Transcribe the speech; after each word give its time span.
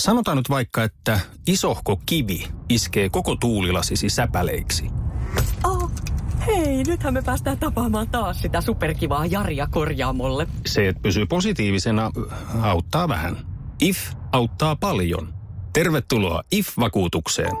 Sanotaan 0.00 0.36
nyt 0.36 0.50
vaikka, 0.50 0.84
että 0.84 1.20
isohko 1.46 2.00
kivi 2.06 2.46
iskee 2.68 3.08
koko 3.08 3.36
tuulilasisi 3.36 4.08
säpäleiksi. 4.08 4.90
Oh, 5.64 5.90
hei, 6.46 6.84
nythän 6.84 7.14
me 7.14 7.22
päästään 7.22 7.58
tapaamaan 7.58 8.08
taas 8.08 8.42
sitä 8.42 8.60
superkivaa 8.60 9.26
Jaria 9.26 9.66
korjaamolle. 9.66 10.46
Se, 10.66 10.88
että 10.88 11.02
pysyy 11.02 11.26
positiivisena, 11.26 12.10
auttaa 12.62 13.08
vähän. 13.08 13.36
IF 13.80 13.98
auttaa 14.32 14.76
paljon. 14.76 15.34
Tervetuloa 15.72 16.42
IF-vakuutukseen. 16.52 17.52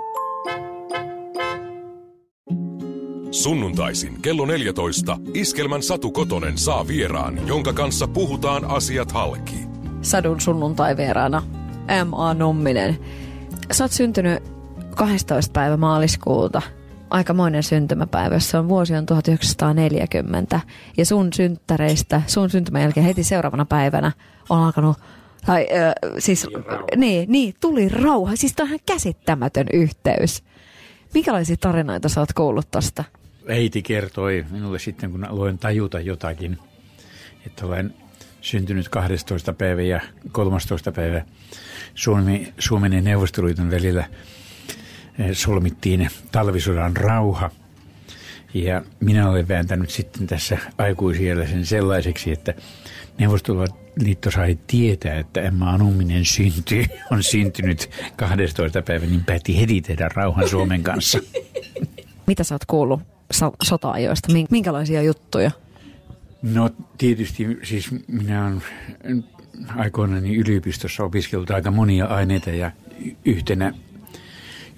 Sunnuntaisin 3.30 4.22
kello 4.22 4.46
14 4.46 5.18
Iskelmän 5.34 5.82
Satu 5.82 6.10
Kotonen 6.10 6.58
saa 6.58 6.86
vieraan, 6.88 7.46
jonka 7.46 7.72
kanssa 7.72 8.08
puhutaan 8.08 8.64
asiat 8.64 9.12
halki. 9.12 9.56
Sadun 10.02 10.40
sunnuntai-vieraana 10.40 11.59
M.A. 12.04 12.34
Numminen. 12.34 12.98
Sä 13.72 13.84
oot 13.84 13.92
syntynyt 13.92 14.42
12. 14.96 15.52
päivä 15.52 15.76
maaliskuuta. 15.76 16.62
Aikamoinen 17.10 17.62
syntymäpäivä, 17.62 18.38
se 18.38 18.58
on 18.58 18.68
vuosi 18.68 18.94
on 18.94 19.06
1940. 19.06 20.60
Ja 20.96 21.06
sun 21.06 21.32
synttäreistä, 21.32 22.22
sun 22.26 22.50
syntymän 22.50 22.82
jälkeen 22.82 23.06
heti 23.06 23.24
seuraavana 23.24 23.64
päivänä 23.64 24.12
on 24.48 24.58
alkanut 24.58 24.96
tai 25.46 25.66
äh, 25.72 25.92
siis, 26.18 26.46
niin, 26.96 27.32
niin, 27.32 27.54
tuli 27.60 27.88
rauha. 27.88 28.36
Siis 28.36 28.52
tämä 28.52 28.64
on 28.64 28.68
ihan 28.68 28.80
käsittämätön 28.86 29.66
yhteys. 29.72 30.42
Minkälaisia 31.14 31.56
tarinoita 31.56 32.08
sä 32.08 32.20
oot 32.20 32.32
kuullut 32.32 32.70
tosta? 32.70 33.04
Äiti 33.48 33.82
kertoi 33.82 34.44
minulle 34.50 34.78
sitten, 34.78 35.10
kun 35.10 35.24
aloin 35.24 35.58
tajuta 35.58 36.00
jotakin, 36.00 36.58
että 37.46 37.66
olen 37.66 37.94
syntynyt 38.40 38.88
12. 38.88 39.52
päivä 39.52 39.82
ja 39.82 40.00
13. 40.32 40.92
päivä 40.92 41.24
Suomi, 41.94 42.52
Suomen 42.58 42.92
ja 42.92 43.00
Neuvostoliiton 43.00 43.70
välillä 43.70 44.04
solmittiin 45.32 46.08
talvisodan 46.32 46.96
rauha. 46.96 47.50
Ja 48.54 48.82
minä 49.00 49.28
olen 49.28 49.48
vääntänyt 49.48 49.90
sitten 49.90 50.26
tässä 50.26 50.58
aikuisiellä 50.78 51.46
sen 51.46 51.66
sellaiseksi, 51.66 52.32
että 52.32 52.54
Neuvostoliitto 53.18 54.30
sai 54.30 54.58
tietää, 54.66 55.18
että 55.18 55.40
Emma 55.40 55.70
Anumminen 55.70 56.24
syntyy, 56.24 56.84
on 57.12 57.22
syntynyt 57.22 57.90
12. 58.16 58.82
päivä, 58.82 59.06
niin 59.06 59.24
päätti 59.24 59.60
heti 59.60 59.80
tehdä 59.80 60.08
rauhan 60.14 60.48
Suomen 60.48 60.82
kanssa. 60.82 61.18
Mitä 62.26 62.44
sä 62.44 62.54
oot 62.54 62.64
kuullut 62.64 63.00
so- 63.32 63.56
sota-ajoista? 63.62 64.28
Minkälaisia 64.50 65.02
juttuja? 65.02 65.50
No 66.42 66.70
tietysti 66.98 67.58
siis 67.62 67.90
minä 68.06 68.46
olen 68.46 68.62
aikoinaan 69.76 70.26
yliopistossa 70.26 71.04
opiskellut 71.04 71.50
aika 71.50 71.70
monia 71.70 72.06
aineita 72.06 72.50
ja 72.50 72.70
yhtenä, 73.24 73.72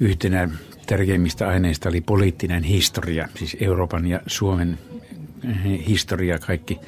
yhtenä 0.00 0.48
tärkeimmistä 0.86 1.48
aineista 1.48 1.88
oli 1.88 2.00
poliittinen 2.00 2.62
historia, 2.62 3.28
siis 3.38 3.56
Euroopan 3.60 4.06
ja 4.06 4.20
Suomen 4.27 4.78
historia, 5.86 6.38
kaikki 6.38 6.78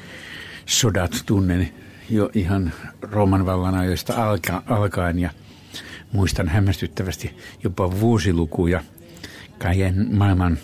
sodat 0.67 1.23
tunnen 1.27 1.69
jo 2.11 2.31
ihan 2.35 2.73
Rooman 3.03 3.47
vallan 3.47 3.75
ajoista 3.75 4.31
alka, 4.31 4.63
alkaen 4.67 5.19
ja 5.19 5.31
muistan 6.13 6.49
hämmästyttävästi 6.49 7.37
jopa 7.65 8.01
vuosilukuja, 8.01 8.85
kaiken 9.59 10.09
maailman 10.11 10.59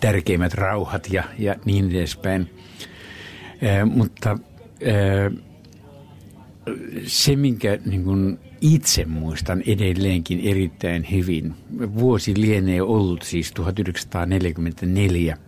tärkeimmät 0.00 0.54
rauhat 0.54 1.10
ja, 1.10 1.24
ja 1.38 1.54
niin 1.64 1.90
edespäin. 1.90 2.50
Mutta 3.84 4.38
eh, 4.80 5.32
se, 7.06 7.36
minkä 7.36 7.78
niin 7.86 8.04
kuin 8.04 8.38
itse 8.60 9.04
muistan 9.04 9.62
edelleenkin 9.66 10.40
erittäin 10.40 11.06
hyvin, 11.10 11.54
vuosi 11.94 12.34
lienee 12.36 12.82
ollut 12.82 13.22
siis 13.22 13.52
1944, 13.52 15.38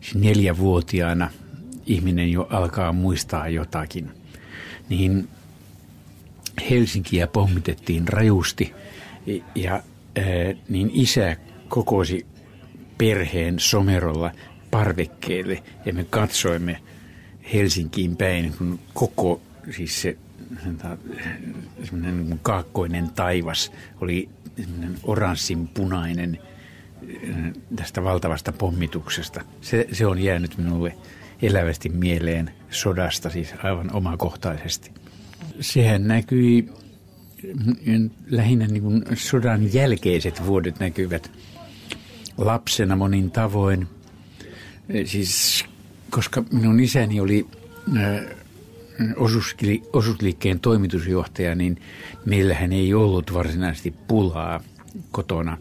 siis 0.00 0.14
neljävuotiaana 0.14 1.30
ihminen 1.86 2.32
jo 2.32 2.46
alkaa 2.50 2.92
muistaa 2.92 3.48
jotakin, 3.48 4.10
niin 4.88 5.28
Helsinkiä 6.70 7.26
pommitettiin 7.26 8.08
rajusti 8.08 8.72
ja 9.54 9.82
niin 10.68 10.90
isä 10.94 11.36
kokosi 11.68 12.26
perheen 12.98 13.58
somerolla 13.58 14.30
parvekkeelle 14.70 15.62
ja 15.86 15.92
me 15.92 16.04
katsoimme 16.04 16.80
Helsinkiin 17.52 18.16
päin, 18.16 18.54
kun 18.58 18.78
koko 18.94 19.40
siis 19.76 20.02
se 20.02 20.16
semmoinen 21.84 22.40
kaakkoinen 22.42 23.10
taivas 23.10 23.72
oli 24.00 24.28
oranssin 25.02 25.68
punainen 25.68 26.38
tästä 27.76 28.04
valtavasta 28.04 28.52
pommituksesta. 28.52 29.40
Se, 29.60 29.88
se 29.92 30.06
on 30.06 30.18
jäänyt 30.18 30.58
minulle 30.58 30.96
elävästi 31.42 31.88
mieleen 31.88 32.50
sodasta, 32.70 33.30
siis 33.30 33.54
aivan 33.62 33.92
omakohtaisesti. 33.92 34.90
Sehän 35.60 36.08
näkyi 36.08 36.68
lähinnä 38.30 38.66
niin 38.66 38.82
kuin 38.82 39.04
sodan 39.14 39.74
jälkeiset 39.74 40.46
vuodet 40.46 40.80
näkyvät 40.80 41.30
lapsena 42.38 42.96
monin 42.96 43.30
tavoin. 43.30 43.88
Siis 45.04 45.64
koska 46.16 46.42
minun 46.52 46.80
isäni 46.80 47.20
oli 47.20 47.46
osuusliikkeen 49.92 50.60
toimitusjohtaja, 50.60 51.54
niin 51.54 51.80
meillähän 52.24 52.72
ei 52.72 52.94
ollut 52.94 53.34
varsinaisesti 53.34 53.94
pulaa 54.08 54.60
kotona 55.10 55.58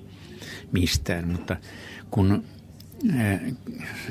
mistään, 0.72 1.28
mutta 1.28 1.58
kun 2.12 2.44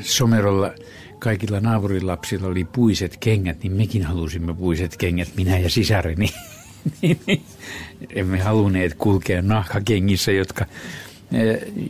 Somerolla 0.00 0.72
kaikilla 1.18 1.60
naapurilapsilla 1.60 2.46
oli 2.46 2.64
puiset 2.64 3.16
kengät, 3.16 3.62
niin 3.62 3.72
mekin 3.72 4.02
halusimme 4.02 4.54
puiset 4.54 4.96
kengät, 4.96 5.28
minä 5.36 5.58
ja 5.58 5.70
sisareni. 5.70 6.28
Emme 8.14 8.40
halunneet 8.40 8.94
kulkea 8.94 9.42
nahkakengissä, 9.42 10.32
jotka 10.32 10.66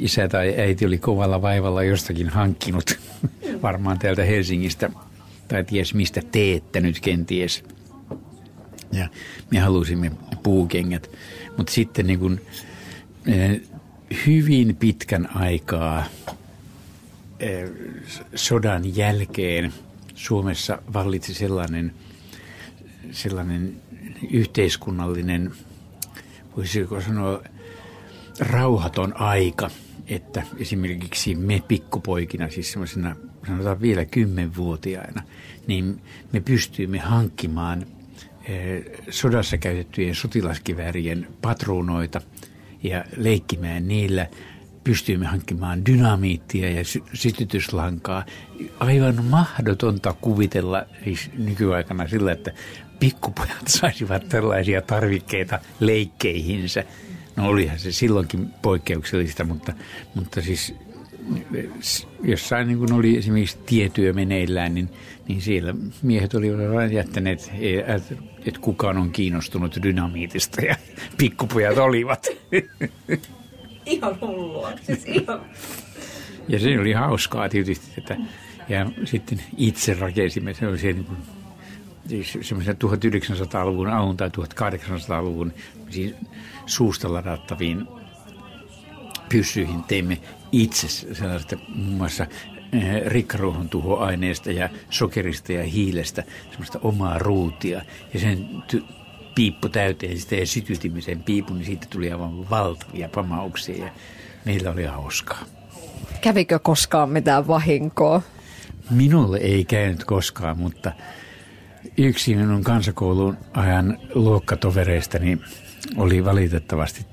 isä 0.01 0.29
tai 0.29 0.55
äiti 0.61 0.87
oli 0.87 0.99
kovalla 0.99 1.43
vaivalla 1.43 1.83
jostakin 1.83 2.29
hankkinut, 2.29 2.99
varmaan 3.63 3.99
täältä 3.99 4.25
Helsingistä, 4.25 4.91
tai 5.49 5.65
ties 5.65 5.95
mistä 5.95 6.23
teettänyt 6.33 7.01
kenties. 7.01 7.65
Ja 8.93 9.09
me 9.51 9.59
halusimme 9.59 10.13
puukengät. 10.43 11.11
Mutta 11.57 11.73
sitten 11.73 12.07
niin 12.07 12.19
kun, 12.19 12.41
hyvin 14.27 14.77
pitkän 14.77 15.37
aikaa 15.37 16.05
sodan 18.35 18.97
jälkeen 18.97 19.73
Suomessa 20.15 20.79
vallitsi 20.93 21.35
sellainen, 21.35 21.95
sellainen 23.11 23.77
yhteiskunnallinen, 24.31 25.53
voisiko 26.57 27.01
sanoa, 27.01 27.43
rauhaton 28.41 29.21
aika, 29.21 29.71
että 30.07 30.43
esimerkiksi 30.59 31.35
me 31.35 31.63
pikkupoikina, 31.69 32.51
siis 32.51 32.73
semmoisena 32.73 33.17
sanotaan 33.47 33.81
vielä 33.81 34.05
kymmenvuotiaina, 34.05 35.23
niin 35.67 36.03
me 36.33 36.41
pystyimme 36.41 36.99
hankkimaan 36.99 37.87
eh, 38.45 38.85
sodassa 39.11 39.59
käytettyjen 39.59 40.15
sotilaskiväärien 40.15 41.29
patruunoita 41.43 42.21
ja 42.83 43.05
leikkimään 43.17 43.89
niillä. 43.89 44.27
Pystyimme 44.85 45.27
hankkimaan 45.27 45.87
dynamiittia 45.87 46.71
ja 46.71 46.83
sytytyslankaa. 47.15 48.25
Aivan 48.81 49.25
mahdotonta 49.25 50.15
kuvitella 50.21 50.87
siis 51.05 51.31
nykyaikana 51.39 52.09
sillä, 52.09 52.33
että 52.33 52.53
pikkupojat 53.01 53.69
saisivat 53.81 54.29
tällaisia 54.29 54.83
tarvikkeita 54.83 55.61
leikkeihinsä. 55.81 56.85
No 57.37 57.49
olihan 57.49 57.79
se 57.79 57.93
silloinkin 57.93 58.49
poikkeuksellista, 58.63 59.45
mutta, 59.45 59.73
mutta 60.15 60.43
siis 60.43 60.75
jossain 62.23 62.69
niin 62.69 62.79
kuin 62.79 62.93
oli 62.93 63.17
esimerkiksi 63.17 63.59
tietyö 63.67 64.13
meneillään, 64.13 64.75
niin, 64.75 64.91
niin 65.29 65.41
siellä 65.41 65.75
miehet 66.03 66.35
olivat 66.35 66.75
vain 66.75 66.93
jättäneet, 66.93 67.53
että 68.47 68.61
kukaan 68.61 68.99
on 68.99 69.11
kiinnostunut 69.11 69.79
dynamiitista 69.83 70.61
ja 70.61 70.77
pikkupojat 71.19 71.79
olivat. 71.79 72.27
Ihan 73.87 74.21
hullua. 74.21 74.73
Siis 74.83 75.05
ihan... 75.05 75.41
Ja 76.49 76.59
se 76.59 76.81
oli 76.81 76.93
hauskaa 76.93 77.49
tietysti, 77.49 77.87
että 77.99 78.17
ja 78.69 78.91
sitten 79.05 79.43
itse 79.57 79.95
rakensimme 79.95 80.55
sellaisia 80.55 80.93
niin 80.93 81.05
kuin, 81.05 81.19
siis 82.09 82.39
semmoisen 82.41 82.77
1900-luvun 82.85 83.89
alun 83.89 84.17
tai 84.17 84.29
1800-luvun 84.29 85.53
siis 85.95 86.15
suusta 86.67 87.13
ladattaviin 87.13 87.89
pyssyihin 89.29 89.83
teimme 89.83 90.19
itse 90.53 90.89
sellaista 90.89 91.57
muun 91.69 91.97
muassa 91.97 92.27
eh, 92.73 93.07
rikkaruohon 93.07 93.69
tuhoaineesta 93.69 94.51
ja 94.51 94.69
sokerista 94.91 95.53
ja 95.53 95.63
hiilestä 95.63 96.25
semmoista 96.51 96.79
omaa 96.83 97.19
ruutia. 97.19 97.83
Ja 98.15 98.21
sen 98.21 98.49
ty- 98.73 98.85
piippu 99.35 99.69
täyteen 99.69 100.19
sitä 100.19 100.35
ja 100.35 100.47
sytytimme 100.47 101.01
sen 101.01 101.23
piipun, 101.23 101.57
niin 101.57 101.67
siitä 101.67 101.87
tuli 101.91 102.13
aivan 102.13 102.51
valtavia 102.51 103.09
pamauksia 103.09 103.85
ja 103.85 103.91
meillä 104.45 104.71
oli 104.71 104.85
hauskaa. 104.85 105.45
Kävikö 106.21 106.59
koskaan 106.59 107.11
mitään 107.11 107.47
vahinkoa? 107.47 108.23
Minulle 108.91 109.39
ei 109.39 109.65
käynyt 109.65 110.05
koskaan, 110.05 110.59
mutta 110.59 110.93
yksi 111.99 112.37
minun 112.37 112.65
kansakoulun 112.65 113.37
ajan 113.55 113.99
luokkatovereistani 114.15 115.39
oli 115.97 116.25
valitettavasti 116.25 117.07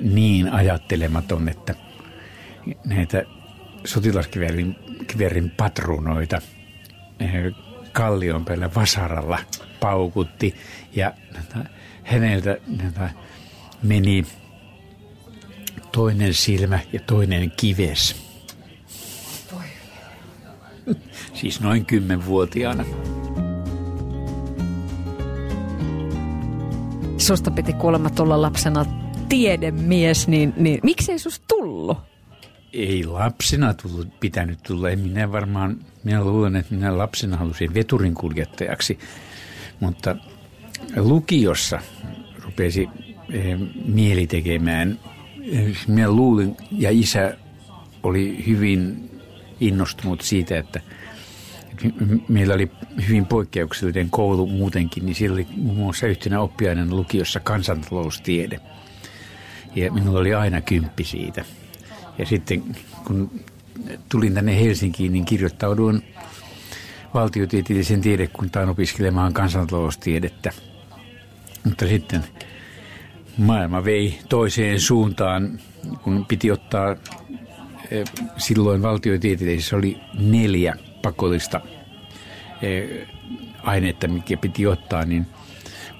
niin 0.00 0.52
ajattelematon, 0.52 1.48
että 1.48 1.74
näitä 2.84 3.24
sotilaskiverin 3.84 5.50
patruunoita 5.56 6.42
eh, 7.20 7.30
kallion 7.92 8.44
päällä 8.44 8.74
vasaralla 8.74 9.38
paukutti 9.80 10.54
ja 10.96 11.12
häneltä 12.02 12.58
meni 13.82 14.26
toinen 15.92 16.34
silmä 16.34 16.80
ja 16.92 17.00
toinen 17.00 17.52
kives. 17.56 18.24
siis 21.34 21.60
noin 21.60 21.86
kymmenvuotiaana. 21.86 22.84
Susta 27.24 27.50
piti 27.50 27.72
kuulemma 27.72 28.10
tulla 28.10 28.42
lapsena 28.42 28.84
tiedemies, 29.28 30.28
niin, 30.28 30.54
niin 30.56 30.80
miksei 30.82 31.18
susta 31.18 31.44
tullut? 31.48 31.98
Ei 32.72 33.04
lapsena 33.06 33.74
tullut, 33.74 34.20
pitänyt 34.20 34.58
tulla. 34.62 34.90
En 34.90 34.98
minä 34.98 35.32
varmaan, 35.32 35.76
minä 36.04 36.24
luulen, 36.24 36.56
että 36.56 36.74
minä 36.74 36.98
lapsena 36.98 37.36
halusin 37.36 37.74
veturin 37.74 38.14
kuljettajaksi. 38.14 38.98
Mutta 39.80 40.16
lukiossa 40.96 41.80
rupesi 42.44 42.88
eh, 43.32 43.58
mieli 43.84 44.26
tekemään. 44.26 44.98
Minä 45.88 46.10
luulin, 46.10 46.56
ja 46.70 46.90
isä 46.90 47.36
oli 48.02 48.44
hyvin 48.46 49.10
innostunut 49.60 50.20
siitä, 50.20 50.58
että 50.58 50.80
meillä 52.28 52.54
oli 52.54 52.70
hyvin 53.08 53.26
poikkeuksellinen 53.26 54.10
koulu 54.10 54.46
muutenkin, 54.46 55.06
niin 55.06 55.14
siellä 55.14 55.34
oli 55.34 55.46
muun 55.56 55.76
muassa 55.76 56.06
yhtenä 56.06 56.40
oppiainen 56.40 56.96
lukiossa 56.96 57.40
kansantaloustiede. 57.40 58.60
Ja 59.74 59.92
minulla 59.92 60.18
oli 60.18 60.34
aina 60.34 60.60
kymppi 60.60 61.04
siitä. 61.04 61.44
Ja 62.18 62.26
sitten 62.26 62.62
kun 63.06 63.30
tulin 64.08 64.34
tänne 64.34 64.60
Helsinkiin, 64.60 65.12
niin 65.12 65.24
kirjoittauduin 65.24 66.02
valtiotieteellisen 67.14 68.00
tiedekuntaan 68.00 68.68
opiskelemaan 68.68 69.32
kansantaloustiedettä. 69.32 70.52
Mutta 71.64 71.86
sitten 71.86 72.24
maailma 73.38 73.84
vei 73.84 74.18
toiseen 74.28 74.80
suuntaan, 74.80 75.60
kun 76.02 76.26
piti 76.26 76.50
ottaa 76.50 76.96
eh, 77.90 78.04
silloin 78.36 78.82
valtiotieteellisessä 78.82 79.76
oli 79.76 80.00
neljä 80.18 80.76
pakollista 81.04 81.60
eh, 82.62 83.08
ainetta, 83.62 84.08
mikä 84.08 84.36
piti 84.36 84.66
ottaa, 84.66 85.04
niin 85.04 85.26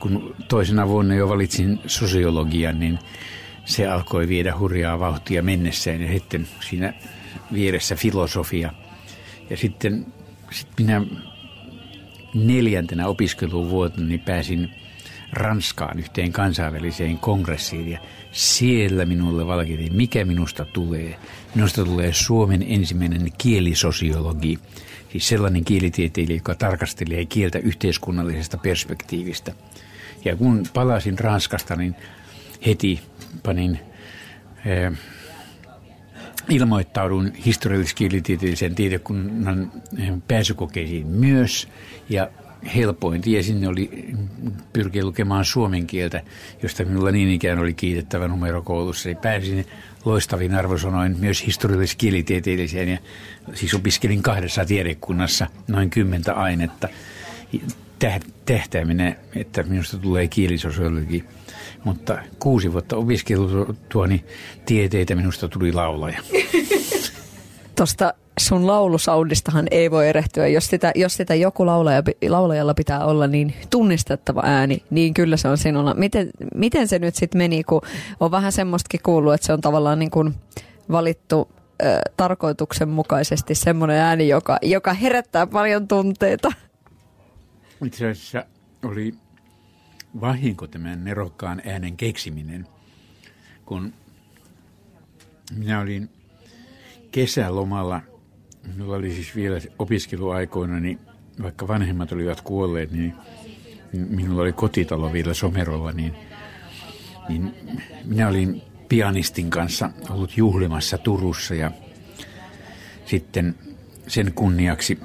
kun 0.01 0.37
toisena 0.49 0.89
vuonna 0.89 1.15
jo 1.15 1.29
valitsin 1.29 1.81
sosiologian, 1.87 2.81
niin 2.81 2.99
se 3.65 3.87
alkoi 3.87 4.29
viedä 4.29 4.59
hurjaa 4.59 5.01
vauhtia 5.01 5.43
mennessään 5.43 6.03
ja 6.03 6.13
sitten 6.13 6.49
siinä 6.69 6.95
vieressä 7.53 7.97
filosofia. 7.97 8.73
Ja 9.51 9.57
sitten 9.57 10.07
sit 10.51 10.69
minä 10.79 11.03
neljäntenä 12.35 13.07
opiskeluvuotena 13.07 14.07
niin 14.07 14.21
pääsin 14.21 14.71
Ranskaan 15.33 15.99
yhteen 15.99 16.33
kansainväliseen 16.33 17.19
kongressiin 17.19 17.91
ja 17.91 17.99
siellä 18.33 19.05
minulle 19.05 19.47
valkeni, 19.47 19.91
mikä 19.91 20.25
minusta 20.25 20.65
tulee. 20.65 21.19
Minusta 21.55 21.85
tulee 21.85 22.13
Suomen 22.13 22.65
ensimmäinen 22.69 23.33
kielisosiologi, 23.39 24.59
siis 25.15 25.29
sellainen 25.29 25.65
kielitieteilijä, 25.65 26.37
joka 26.37 26.55
tarkastelee 26.55 27.25
kieltä 27.25 27.59
yhteiskunnallisesta 27.59 28.59
perspektiivistä. 28.59 29.53
Ja 30.25 30.37
kun 30.37 30.63
palasin 30.75 31.19
Ranskasta, 31.19 31.77
niin 31.77 31.95
heti 32.67 33.01
panin 33.43 33.79
eh, 34.67 34.93
ilmoittaudun 36.49 37.33
historiallis-kielitieteellisen 37.47 38.75
tiedekunnan 38.75 39.73
eh, 39.99 40.13
pääsykokeisiin 40.29 41.07
myös 41.07 41.69
ja 42.09 42.31
helpoin 42.75 43.21
tie 43.21 43.43
sinne 43.43 43.69
oli 43.69 44.15
pyrkiä 44.73 45.05
lukemaan 45.05 45.45
suomen 45.45 45.87
kieltä, 45.87 46.23
josta 46.63 46.85
minulla 46.85 47.11
niin 47.11 47.31
ikään 47.31 47.59
oli 47.59 47.75
kiitettävä 47.75 48.29
numero 48.29 48.63
koulussa. 48.63 49.09
Eli 49.09 49.19
pääsin 49.23 49.67
loistavin 50.05 50.55
arvosanoin 50.55 51.17
myös 51.21 51.47
historiallis-kielitieteelliseen 51.47 52.89
ja 52.89 52.99
siis 53.55 53.75
opiskelin 53.75 54.23
kahdessa 54.23 54.65
tiedekunnassa 54.65 55.47
noin 55.69 55.91
kymmentä 55.91 56.33
ainetta 56.35 56.89
tähtäimenä, 58.47 59.17
että 59.37 59.63
minusta 59.63 59.99
tulee 59.99 60.29
kielisosiologi. 60.29 61.25
Mutta 61.85 62.19
kuusi 62.39 62.73
vuotta 62.73 62.97
opiskeltuani 62.97 64.25
tieteitä 64.67 65.15
minusta 65.15 65.49
tuli 65.49 65.73
laulaja. 65.73 66.21
Tuosta 67.77 68.15
sun 68.41 68.67
laulusaudistahan 68.67 69.67
ei 69.71 69.91
voi 69.91 70.09
erehtyä. 70.09 70.47
Jos 70.49 70.67
sitä, 70.67 70.93
jos 70.95 71.15
sitä 71.15 71.35
joku 71.35 71.67
laulaja, 71.67 72.03
laulajalla 72.29 72.75
pitää 72.75 73.05
olla 73.05 73.27
niin 73.27 73.55
tunnistettava 73.71 74.43
ääni, 74.45 74.83
niin 74.91 75.15
kyllä 75.15 75.37
se 75.37 75.49
on 75.49 75.59
sinulla. 75.59 75.95
Miten, 75.95 76.31
miten 76.55 76.89
se 76.89 76.99
nyt 76.99 77.15
sitten 77.15 77.39
meni, 77.39 77.65
kun 77.65 77.83
on 78.21 78.31
vähän 78.31 78.53
semmoistakin 78.53 79.01
kuullut, 79.03 79.35
että 79.35 79.47
se 79.47 79.53
on 79.53 79.61
tavallaan 79.61 79.99
niin 79.99 80.11
kuin 80.11 80.35
valittu 80.91 81.49
tarkoituksenmukaisesti 82.17 83.55
semmoinen 83.55 83.97
ääni, 83.97 84.29
joka, 84.29 84.59
joka 84.63 84.93
herättää 84.93 85.47
paljon 85.47 85.89
tunteita? 85.89 86.53
Itse 87.85 88.09
asiassa 88.09 88.45
oli 88.83 89.15
vahinko 90.21 90.67
tämän 90.67 91.05
nerokkaan 91.05 91.63
äänen 91.67 91.97
keksiminen, 91.97 92.67
kun 93.67 93.93
minä 95.57 95.81
olin 95.81 96.11
kesälomalla, 97.11 98.01
minulla 98.75 98.97
oli 98.97 99.15
siis 99.15 99.37
vielä 99.37 99.61
opiskeluaikoina, 99.79 100.81
niin 100.81 101.01
vaikka 101.43 101.69
vanhemmat 101.69 102.13
olivat 102.13 102.41
kuolleet, 102.41 102.91
niin 102.91 103.15
minulla 103.93 104.43
oli 104.43 104.53
kotitalo 104.53 105.13
vielä 105.13 105.35
Somerolla, 105.35 105.93
niin, 105.93 106.15
niin 107.29 107.55
minä 108.05 108.29
olin 108.29 108.63
pianistin 108.89 109.51
kanssa 109.51 109.91
ollut 110.11 110.37
juhlimassa 110.37 110.99
Turussa 110.99 111.55
ja 111.55 111.71
sitten 113.07 113.55
sen 114.07 114.33
kunniaksi 114.35 115.01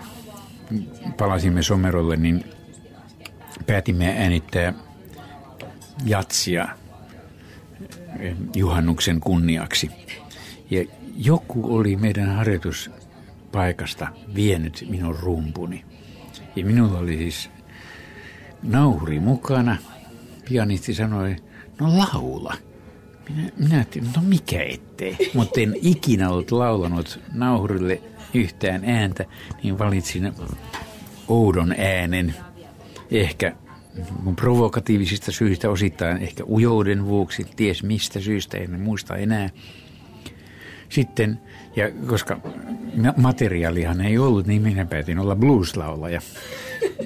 palasimme 1.17 1.63
Somerolle, 1.63 2.15
niin 2.15 2.43
päätimme 3.65 4.15
äänittää 4.17 4.73
jatsia 6.05 6.67
eh, 8.19 8.35
juhannuksen 8.55 9.19
kunniaksi. 9.19 9.91
Ja 10.69 10.85
joku 11.15 11.75
oli 11.75 11.95
meidän 11.95 12.35
harjoituspaikasta 12.35 14.07
vienyt 14.35 14.85
minun 14.89 15.19
rumpuni. 15.19 15.85
Ja 16.55 16.65
minulla 16.65 16.99
oli 16.99 17.17
siis 17.17 17.49
nauhuri 18.63 19.19
mukana. 19.19 19.77
Pianisti 20.49 20.93
sanoi, 20.93 21.35
no 21.79 21.97
laula. 21.97 22.53
Minä, 23.35 23.49
minä 23.57 23.75
ajattelin, 23.75 24.09
no 24.15 24.21
mikä 24.21 24.63
ettei. 24.63 25.17
Mutta 25.33 25.61
en 25.61 25.75
ikinä 25.81 26.29
ollut 26.29 26.51
laulanut 26.51 27.19
nauhurille 27.33 28.01
yhtään 28.33 28.85
ääntä, 28.85 29.25
niin 29.63 29.79
valitsin 29.79 30.33
oudon 31.27 31.75
äänen. 31.77 32.35
Ehkä 33.11 33.55
provokatiivisista 34.35 35.31
syistä 35.31 35.69
osittain, 35.69 36.17
ehkä 36.17 36.43
ujouden 36.49 37.05
vuoksi, 37.05 37.45
ties 37.55 37.83
mistä 37.83 38.19
syystä, 38.19 38.57
en 38.57 38.79
muista 38.81 39.15
enää. 39.15 39.49
Sitten, 40.89 41.39
ja 41.75 41.91
koska 42.07 42.39
materiaalihan 43.17 44.01
ei 44.01 44.17
ollut, 44.17 44.47
niin 44.47 44.61
minä 44.61 44.85
päätin 44.85 45.19
olla 45.19 45.35
blueslaulaja. 45.35 46.21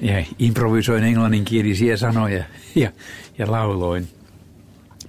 Ja 0.02 0.24
improvisoin 0.38 1.04
englanninkielisiä 1.04 1.96
sanoja 1.96 2.44
ja, 2.74 2.92
ja 3.38 3.50
lauloin. 3.50 4.08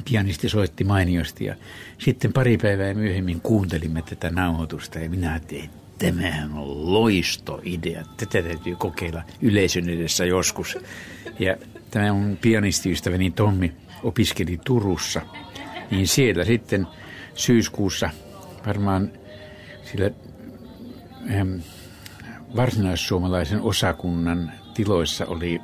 Pianisti 0.10 0.50
soitti 0.50 0.84
mainiosti 0.84 1.46
ja 1.46 1.56
sitten 1.98 2.34
pari 2.34 2.58
päivää 2.58 2.94
myöhemmin 2.94 3.42
kuuntelimme 3.42 4.02
tätä 4.02 4.30
nauhoitusta 4.30 5.00
ja 5.00 5.10
minä 5.10 5.30
ajattelin, 5.30 5.70
tämähän 5.98 6.54
on 6.54 6.94
loistoidea. 6.94 8.04
Tätä 8.18 8.42
täytyy 8.42 8.76
kokeilla 8.76 9.24
yleisön 9.42 9.90
edessä 9.90 10.26
joskus. 10.26 10.78
Ja 11.40 11.58
tämä 11.92 12.14
mun 12.14 12.38
pianistiystäväni 12.42 13.32
Tommi 13.32 13.72
opiskeli 14.04 14.60
Turussa. 14.66 15.22
Niin 15.92 16.08
siellä 16.08 16.46
sitten 16.46 16.88
syyskuussa 17.36 18.10
varmaan 18.66 19.12
sillä 19.92 20.12
ähm, 21.32 21.56
varsinaissuomalaisen 22.56 23.62
osakunnan 23.62 24.52
tiloissa 24.74 25.26
oli 25.26 25.62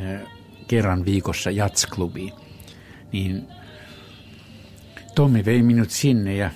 äh, 0.00 0.22
kerran 0.68 1.04
viikossa 1.04 1.50
jatsklubiin. 1.50 2.32
Niin 3.12 3.46
Tommi 5.14 5.44
vei 5.44 5.62
minut 5.62 5.90
sinne, 5.90 6.34
ja, 6.36 6.50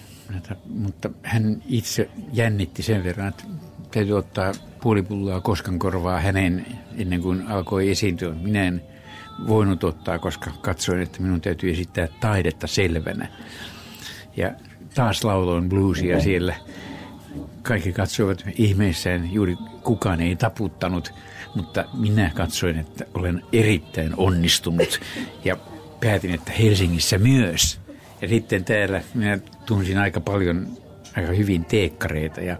mutta 0.68 1.10
hän 1.22 1.62
itse 1.66 2.10
jännitti 2.32 2.82
sen 2.82 3.04
verran, 3.04 3.28
että 3.28 3.44
täytyy 3.90 4.18
ottaa 4.18 4.52
puolipulloa 4.82 5.40
koskan 5.40 5.78
korvaa 5.78 6.20
hänen 6.20 6.66
ennen 6.98 7.22
kuin 7.22 7.46
alkoi 7.46 7.90
esiintyä. 7.90 8.34
Minä 8.34 8.64
en 8.64 8.82
voinut 9.46 9.84
ottaa, 9.84 10.18
koska 10.18 10.50
katsoin, 10.60 11.02
että 11.02 11.22
minun 11.22 11.40
täytyy 11.40 11.70
esittää 11.70 12.08
taidetta 12.20 12.66
selvänä. 12.66 13.28
Ja 14.36 14.52
taas 14.94 15.24
lauloin 15.24 15.68
bluesia 15.68 16.20
siellä. 16.20 16.54
Kaikki 17.62 17.92
katsoivat 17.92 18.44
ihmeissään, 18.54 19.32
juuri 19.32 19.56
kukaan 19.82 20.20
ei 20.20 20.36
taputtanut, 20.36 21.14
mutta 21.54 21.84
minä 21.92 22.30
katsoin, 22.34 22.78
että 22.78 23.04
olen 23.14 23.42
erittäin 23.52 24.12
onnistunut 24.16 25.00
ja 25.44 25.56
päätin, 26.06 26.34
että 26.34 26.52
Helsingissä 26.52 27.18
myös. 27.18 27.80
Ja 28.22 28.28
sitten 28.28 28.64
täällä 28.64 29.02
minä 29.14 29.38
tunsin 29.66 29.98
aika 29.98 30.20
paljon, 30.20 30.66
aika 31.16 31.32
hyvin 31.32 31.64
teekkareita 31.64 32.40
ja 32.40 32.56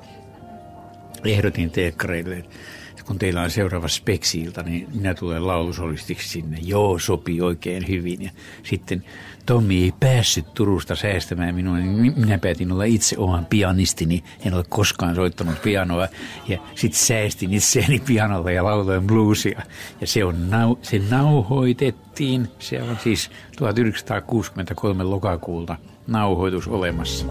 ehdotin 1.24 1.70
teekkareille, 1.70 2.36
että 2.36 2.54
kun 3.06 3.18
teillä 3.18 3.42
on 3.42 3.50
seuraava 3.50 3.88
speksiilta, 3.88 4.62
niin 4.62 4.88
minä 4.94 5.14
tulen 5.14 5.46
laulusolistiksi 5.46 6.28
sinne. 6.28 6.58
Joo, 6.62 6.98
sopii 6.98 7.40
oikein 7.40 7.88
hyvin. 7.88 8.22
Ja 8.22 8.30
sitten 8.62 9.04
Tommi 9.46 9.82
ei 9.82 9.92
päässyt 10.00 10.54
Turusta 10.54 10.96
säästämään 10.96 11.54
minua, 11.54 11.76
niin 11.76 12.14
minä 12.16 12.38
päätin 12.38 12.72
olla 12.72 12.84
itse 12.84 13.18
oman 13.18 13.46
pianistini. 13.46 14.24
En 14.46 14.54
ole 14.54 14.64
koskaan 14.68 15.14
soittanut 15.14 15.62
pianoa. 15.62 16.08
Ja 16.48 16.58
sitten 16.74 17.00
säästin 17.00 17.54
itseäni 17.54 18.02
pianolla 18.06 18.50
ja 18.50 18.64
lauloin 18.64 19.06
bluesia. 19.06 19.62
Ja 20.00 20.06
se, 20.06 20.24
on 20.24 20.50
nau, 20.50 20.76
se 20.82 21.00
nauhoitettiin. 21.10 22.48
Se 22.58 22.82
on 22.82 22.96
siis 23.02 23.30
1963 23.56 25.04
lokakuulta 25.04 25.76
nauhoitus 26.06 26.68
olemassa. 26.68 27.26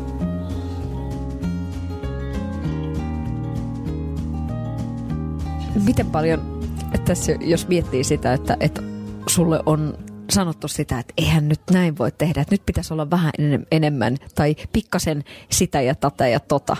Miten 5.84 6.06
paljon, 6.06 6.60
tässä 7.06 7.32
jos 7.42 7.68
miettii 7.68 8.04
sitä, 8.04 8.34
että, 8.34 8.58
että 8.60 8.82
sulle 9.28 9.60
on 9.66 9.98
sanottu 10.30 10.68
sitä, 10.68 11.00
että 11.00 11.14
eihän 11.18 11.50
nyt 11.50 11.62
näin 11.72 11.98
voi 11.98 12.12
tehdä, 12.12 12.42
että 12.42 12.54
nyt 12.54 12.66
pitäisi 12.66 12.94
olla 12.94 13.10
vähän 13.10 13.32
enemmän 13.72 14.18
tai 14.36 14.56
pikkasen 14.74 15.24
sitä 15.50 15.82
ja 15.82 15.96
tätä 15.96 16.28
ja 16.28 16.40
tota. 16.40 16.78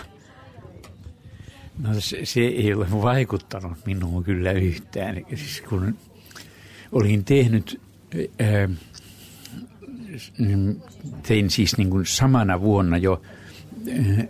No 1.78 2.00
se, 2.00 2.24
se 2.24 2.40
ei 2.40 2.74
ole 2.74 2.86
vaikuttanut 3.02 3.72
minuun 3.86 4.24
kyllä 4.24 4.52
yhtään. 4.52 5.16
Siis 5.28 5.62
kun 5.68 5.98
olin 6.92 7.24
tehnyt, 7.24 7.80
ää, 8.38 8.68
tein 11.22 11.50
siis 11.50 11.78
niin 11.78 11.90
kuin 11.90 12.06
samana 12.06 12.60
vuonna 12.60 12.96
jo 12.96 13.22
ää, 13.88 14.24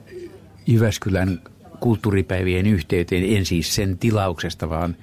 Jyväskylän 0.67 1.41
kulttuuripäivien 1.81 2.67
yhteyteen, 2.67 3.37
en 3.37 3.47
siis 3.47 3.75
sen 3.75 3.99
tilauksesta, 3.99 4.69
vaan 4.69 4.97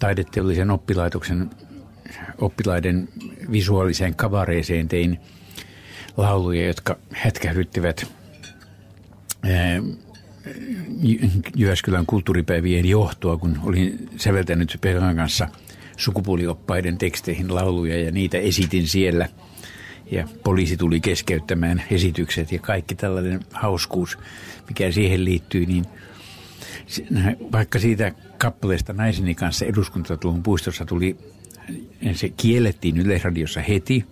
taideteollisen 0.00 0.70
oppilaitoksen 0.70 1.50
oppilaiden 2.38 3.08
visuaaliseen 3.52 4.14
kavareeseen 4.14 4.88
tein 4.88 5.18
lauluja, 6.16 6.66
jotka 6.66 6.96
hätkähdyttivät 7.12 8.06
Jyväskylän 11.56 12.06
kulttuuripäivien 12.06 12.84
johtoa, 12.84 13.36
kun 13.36 13.58
olin 13.62 14.08
säveltänyt 14.16 14.78
Pekan 14.80 15.16
kanssa 15.16 15.48
sukupuolioppaiden 15.96 16.98
teksteihin 16.98 17.54
lauluja 17.54 18.00
ja 18.00 18.10
niitä 18.10 18.38
esitin 18.38 18.88
siellä. 18.88 19.28
Ja 20.10 20.28
poliisi 20.44 20.76
tuli 20.76 21.00
keskeyttämään 21.00 21.82
esitykset 21.90 22.52
ja 22.52 22.58
kaikki 22.58 22.94
tällainen 22.94 23.40
hauskuus, 23.52 24.18
mikä 24.68 24.92
siihen 24.92 25.24
liittyy, 25.24 25.66
niin 25.66 25.84
vaikka 27.52 27.78
siitä 27.78 28.12
kappaleesta 28.38 28.92
naiseni 28.92 29.34
kanssa 29.34 29.64
eduskuntatulun 29.64 30.42
puistossa 30.42 30.84
tuli 30.84 31.16
se 32.12 32.28
kiellettiin 32.28 32.96
Yleisradiossa 32.96 33.60
heti, 33.60 34.04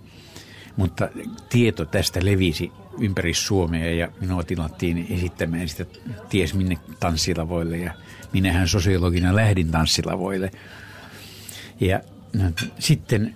mutta 0.76 1.09
tieto 1.49 1.85
tästä 1.85 2.21
levisi 2.23 2.73
ympäri 3.00 3.35
Suomea 3.35 3.95
ja 3.95 4.09
minua 4.21 4.43
tilattiin 4.43 5.07
esittämään 5.11 5.69
sitä 5.69 5.87
ties 6.29 6.55
minne 6.55 6.79
tanssilavoille 7.00 7.79
ja 7.79 7.93
minähän 8.33 8.69
sosiologina 8.69 9.37
lähdin 9.37 9.71
tanssilavoille. 9.71 10.50
Ja 11.81 12.00
no, 12.33 12.45
sitten 12.79 13.35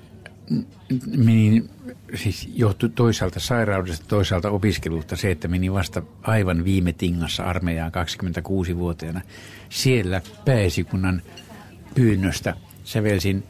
menin, 1.16 1.70
siis 2.14 2.48
johtui 2.54 2.88
toisaalta 2.88 3.40
sairaudesta, 3.40 4.06
toisaalta 4.08 4.50
opiskelusta 4.50 5.16
se, 5.16 5.30
että 5.30 5.48
menin 5.48 5.72
vasta 5.72 6.02
aivan 6.22 6.64
viime 6.64 6.92
tingassa 6.92 7.42
armeijaan 7.42 7.92
26-vuotiaana. 7.92 9.20
Siellä 9.68 10.22
pääesikunnan 10.44 11.22
pyynnöstä 11.94 12.54
sävelsin 12.84 13.44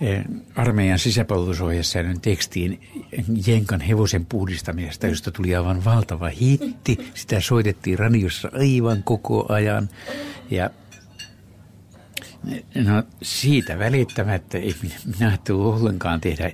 Eh, 0.00 0.24
armeijan 0.54 0.98
sisäpalvelusohjassa 0.98 1.98
tekstiin 2.22 2.80
Jenkan 3.46 3.80
hevosen 3.80 4.26
puhdistamisesta, 4.26 5.06
josta 5.06 5.30
tuli 5.30 5.56
aivan 5.56 5.84
valtava 5.84 6.28
hitti. 6.28 7.10
Sitä 7.14 7.40
soitettiin 7.40 7.98
radiossa 7.98 8.50
aivan 8.52 9.02
koko 9.02 9.46
ajan. 9.48 9.88
Ja 10.50 10.70
no, 12.74 13.02
siitä 13.22 13.78
välittämättä 13.78 14.58
ei 14.58 14.74
minä 14.82 15.28
ajattelin 15.28 15.60
ollenkaan 15.60 16.20
tehdä, 16.20 16.50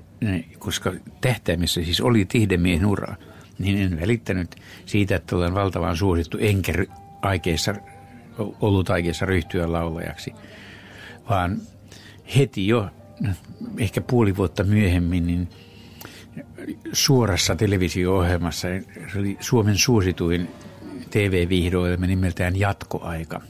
koska 0.58 0.92
tähtäimessä 1.20 1.84
siis 1.84 2.00
oli 2.00 2.24
tihdemiehen 2.24 2.86
ura, 2.86 3.14
niin 3.58 3.78
en 3.78 4.00
välittänyt 4.00 4.56
siitä, 4.86 5.16
että 5.16 5.36
olen 5.36 5.54
valtavan 5.54 5.96
suosittu 5.96 6.38
enkä 6.40 6.72
aikeissa, 7.22 7.74
ollut 8.60 8.90
aikeissa 8.90 9.26
ryhtyä 9.26 9.72
laulajaksi, 9.72 10.32
vaan 11.28 11.60
heti 12.36 12.66
jo 12.66 12.90
ehkä 13.78 14.00
puoli 14.00 14.36
vuotta 14.36 14.64
myöhemmin, 14.64 15.26
niin 15.26 15.48
suorassa 16.92 17.56
televisio-ohjelmassa, 17.56 18.68
se 19.12 19.18
oli 19.18 19.36
Suomen 19.40 19.78
suosituin 19.78 20.48
TV-vihdoilma 21.10 22.06
nimeltään 22.06 22.56
Jatkoaika. 22.56 23.40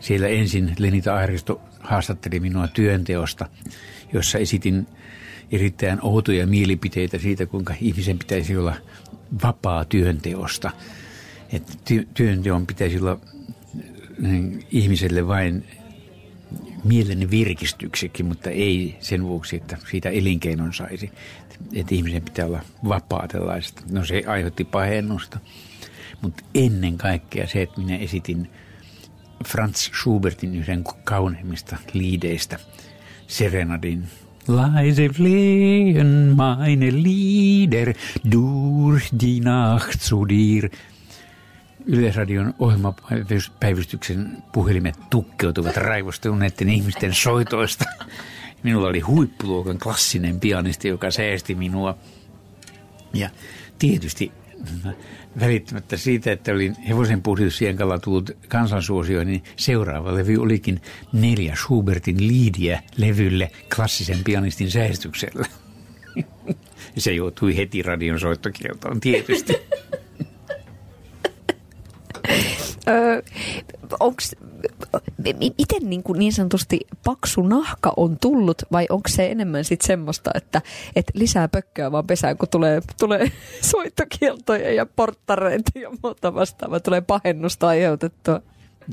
Siellä 0.00 0.28
ensin 0.28 0.74
Lenita 0.78 1.14
Airisto 1.14 1.60
haastatteli 1.80 2.40
minua 2.40 2.68
työnteosta, 2.68 3.46
jossa 4.12 4.38
esitin 4.38 4.86
erittäin 5.52 5.98
outoja 6.02 6.46
mielipiteitä 6.46 7.18
siitä, 7.18 7.46
kuinka 7.46 7.74
ihmisen 7.80 8.18
pitäisi 8.18 8.56
olla 8.56 8.76
vapaa 9.42 9.84
työnteosta. 9.84 10.70
Että 11.52 11.72
työnteon 12.14 12.66
pitäisi 12.66 12.98
olla 12.98 13.18
niin, 14.18 14.66
ihmiselle 14.70 15.26
vain 15.26 15.64
mieleni 16.84 17.30
virkistyksekin, 17.30 18.26
mutta 18.26 18.50
ei 18.50 18.96
sen 19.00 19.24
vuoksi, 19.24 19.56
että 19.56 19.76
siitä 19.90 20.08
elinkeinon 20.08 20.72
saisi. 20.74 21.10
Että 21.72 21.94
ihmisen 21.94 22.22
pitää 22.22 22.46
olla 22.46 22.60
vapaa 22.88 23.28
tällaista. 23.28 23.82
No 23.90 24.04
se 24.04 24.22
aiheutti 24.26 24.64
pahennusta. 24.64 25.38
Mutta 26.22 26.42
ennen 26.54 26.98
kaikkea 26.98 27.46
se, 27.46 27.62
että 27.62 27.80
minä 27.80 27.96
esitin 27.96 28.50
Franz 29.46 29.90
Schubertin 30.02 30.54
yhden 30.54 30.84
kauneimmista 31.04 31.76
liideistä, 31.92 32.58
Serenadin 33.26 34.08
Leise 34.48 35.08
flehen 35.08 36.36
meine 36.36 36.90
Lieder 36.90 37.94
durch 38.24 39.10
die 39.20 39.40
Nacht 39.40 40.00
zu 40.00 40.24
dir. 40.28 40.70
Yleisradion 41.86 42.54
ohjelmapäivystyksen 42.58 44.42
puhelimet 44.52 44.94
tukkeutuvat 45.10 45.76
raivostuneiden 45.76 46.68
ihmisten 46.68 47.14
soitoista. 47.14 47.84
Minulla 48.62 48.88
oli 48.88 49.00
huippuluokan 49.00 49.78
klassinen 49.78 50.40
pianisti, 50.40 50.88
joka 50.88 51.10
säästi 51.10 51.54
minua. 51.54 51.96
Ja 53.14 53.30
tietysti 53.78 54.32
välittämättä 55.40 55.96
siitä, 55.96 56.32
että 56.32 56.52
olin 56.52 56.76
hevosen 56.88 57.22
puhdistusjenkalla 57.22 57.98
tullut 57.98 58.30
kansansuosio, 58.48 59.24
niin 59.24 59.42
seuraava 59.56 60.14
levy 60.14 60.36
olikin 60.36 60.80
neljä 61.12 61.56
Schubertin 61.56 62.28
liidiä 62.28 62.82
levylle 62.96 63.50
klassisen 63.76 64.24
pianistin 64.24 64.70
säästyksellä. 64.70 65.46
Se 66.98 67.12
joutui 67.12 67.56
heti 67.56 67.82
radion 67.82 68.20
soittokieltoon 68.20 69.00
tietysti. 69.00 69.52
miten 75.58 75.90
niin, 75.90 76.02
kuin 76.02 76.18
niin 76.18 76.32
sanotusti 76.32 76.80
paksu 77.04 77.42
nahka 77.42 77.92
on 77.96 78.18
tullut 78.20 78.62
vai 78.72 78.86
onko 78.90 79.08
se 79.08 79.30
enemmän 79.30 79.64
sitten 79.64 79.86
semmoista, 79.86 80.30
että, 80.34 80.62
että 80.96 81.12
lisää 81.14 81.48
pökköä 81.48 81.92
vaan 81.92 82.06
pesään, 82.06 82.38
kun 82.38 82.48
tulee, 82.48 82.80
tulee 82.98 83.32
soittokieltoja 83.72 84.72
ja 84.72 84.86
porttareita 84.86 85.78
ja 85.78 85.90
muuta 86.02 86.34
vastaavaa, 86.34 86.80
tulee 86.80 87.00
pahennusta 87.00 87.68
aiheutettua? 87.68 88.42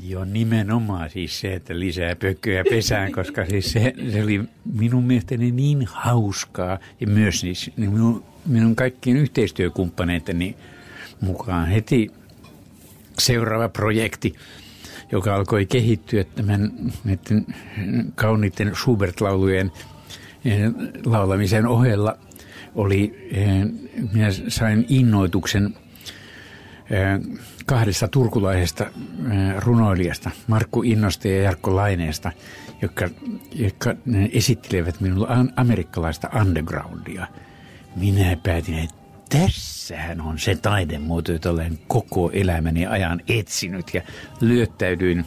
Joo, 0.02 0.24
nimenomaan 0.24 1.10
siis 1.10 1.40
se, 1.40 1.54
että 1.54 1.78
lisää 1.78 2.16
pökköjä 2.16 2.64
pesään, 2.70 3.12
koska 3.12 3.46
siis 3.46 3.72
se, 3.72 3.94
se 4.12 4.22
oli 4.22 4.40
minun 4.74 5.04
mielestäni 5.04 5.50
niin 5.50 5.88
hauskaa 5.92 6.78
ja 7.00 7.06
myös 7.06 7.40
siis 7.40 7.70
minun, 7.76 8.24
minun 8.46 8.76
kaikkien 8.76 9.16
yhteistyökumppaneitteni 9.16 10.56
mukaan 11.20 11.68
heti 11.68 12.10
seuraava 13.18 13.68
projekti, 13.68 14.34
joka 15.12 15.34
alkoi 15.34 15.66
kehittyä 15.66 16.24
tämän 16.24 16.72
näiden 17.04 17.46
kauniiden 18.14 18.72
Schubert-laulujen 18.76 19.72
eh, 20.44 20.70
laulamisen 21.04 21.66
ohella, 21.66 22.18
oli, 22.74 23.28
eh, 23.32 23.48
minä 24.12 24.28
sain 24.48 24.86
innoituksen 24.88 25.74
eh, 26.90 27.38
kahdesta 27.66 28.08
turkulaisesta 28.08 28.86
runoilijasta, 29.58 30.30
Markku 30.46 30.82
Innosta 30.82 31.28
ja 31.28 31.42
Jarkko 31.42 31.76
Laineesta, 31.76 32.32
jotka, 32.82 33.08
jotka 33.54 33.94
esittelevät 34.32 35.00
minulle 35.00 35.28
amerikkalaista 35.56 36.30
undergroundia. 36.40 37.26
Minä 37.96 38.36
päätin, 38.42 38.78
että 38.78 38.97
tässähän 39.28 40.20
on 40.20 40.38
se 40.38 40.56
taidemuoto, 40.56 41.32
jota 41.32 41.50
olen 41.50 41.78
koko 41.88 42.30
elämäni 42.30 42.86
ajan 42.86 43.20
etsinyt 43.28 43.94
ja 43.94 44.02
lyöttäydyin 44.40 45.24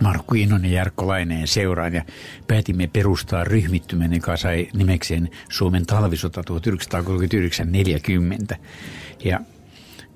Markku 0.00 0.34
Innon 0.34 0.64
ja 0.64 0.72
Jarkko 0.72 1.06
Laineen 1.06 1.48
seuraan 1.48 1.94
ja 1.94 2.04
päätimme 2.48 2.86
perustaa 2.86 3.44
ryhmittymän, 3.44 4.14
joka 4.14 4.36
sai 4.36 4.68
nimekseen 4.74 5.30
Suomen 5.48 5.86
talvisota 5.86 6.42
1939-40. 8.52 8.56
Ja 9.24 9.40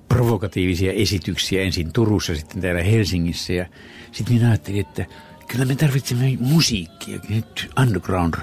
provokatiivisia 0.09 0.91
esityksiä 0.91 1.61
ensin 1.61 1.93
Turussa, 1.93 2.35
sitten 2.35 2.61
täällä 2.61 2.83
Helsingissä 2.83 3.53
ja 3.53 3.65
sitten 4.11 4.35
minä 4.35 4.49
ajattelin, 4.49 4.81
että 4.81 5.05
kyllä 5.47 5.65
me 5.65 5.75
tarvitsemme 5.75 6.37
musiikkia. 6.39 7.19
Nyt 7.29 7.71
underground 7.81 8.33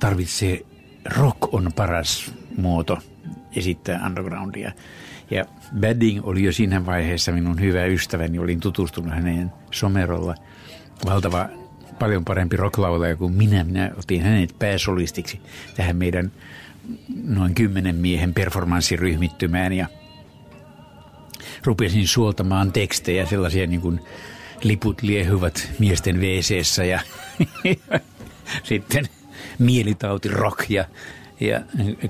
tarvitsee, 0.00 0.60
rock 1.16 1.54
on 1.54 1.72
paras 1.76 2.32
muoto 2.56 2.98
esittää 3.56 4.06
undergroundia. 4.06 4.72
Ja 5.30 5.44
Badding 5.80 6.26
oli 6.26 6.42
jo 6.42 6.52
siinä 6.52 6.86
vaiheessa 6.86 7.32
minun 7.32 7.60
hyvä 7.60 7.84
ystäväni, 7.84 8.38
olin 8.38 8.60
tutustunut 8.60 9.14
häneen 9.14 9.52
somerolla. 9.70 10.34
Valtava, 11.04 11.48
paljon 11.98 12.24
parempi 12.24 12.56
rocklaulaja 12.56 13.16
kuin 13.16 13.32
minä. 13.32 13.64
Minä 13.64 13.90
otin 13.96 14.22
hänet 14.22 14.58
pääsolistiksi 14.58 15.40
tähän 15.76 15.96
meidän 15.96 16.32
noin 17.24 17.54
kymmenen 17.54 17.96
miehen 17.96 18.34
performanssiryhmittymään 18.34 19.72
ja 19.72 19.86
rupesin 21.64 22.08
suoltamaan 22.08 22.72
tekstejä, 22.72 23.26
sellaisia 23.26 23.66
niin 23.66 23.80
kuin 23.80 24.00
liput 24.62 25.02
liehuvat 25.02 25.68
miesten 25.78 26.20
wc 26.20 26.84
ja 26.88 27.00
sitten 28.68 29.04
mielitauti 29.58 30.28
rock 30.28 30.70
ja 30.70 30.84
ja 31.44 31.60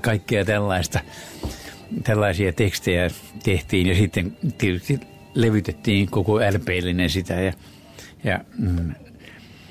kaikkea 0.01 0.45
tällaista. 0.45 0.99
Tällaisia 2.03 2.53
tekstejä 2.53 3.09
tehtiin 3.43 3.87
ja 3.87 3.95
sitten 3.95 4.37
tietysti 4.57 4.99
levytettiin 5.33 6.09
koko 6.09 6.35
LP-linen 6.35 7.09
sitä 7.09 7.33
ja, 7.33 7.53
ja 8.23 8.39
mm, 8.57 8.93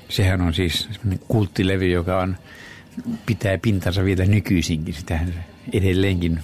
sehän 0.09 0.41
on 0.41 0.53
siis 0.53 0.89
kulttilevy, 1.27 1.89
joka 1.89 2.19
on, 2.19 2.37
pitää 3.25 3.57
pintansa 3.57 4.03
vielä 4.03 4.25
nykyisinkin. 4.25 4.93
Sitä 4.93 5.19
edelleenkin 5.73 6.39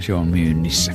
se 0.00 0.14
on 0.14 0.28
myynnissä. 0.28 0.92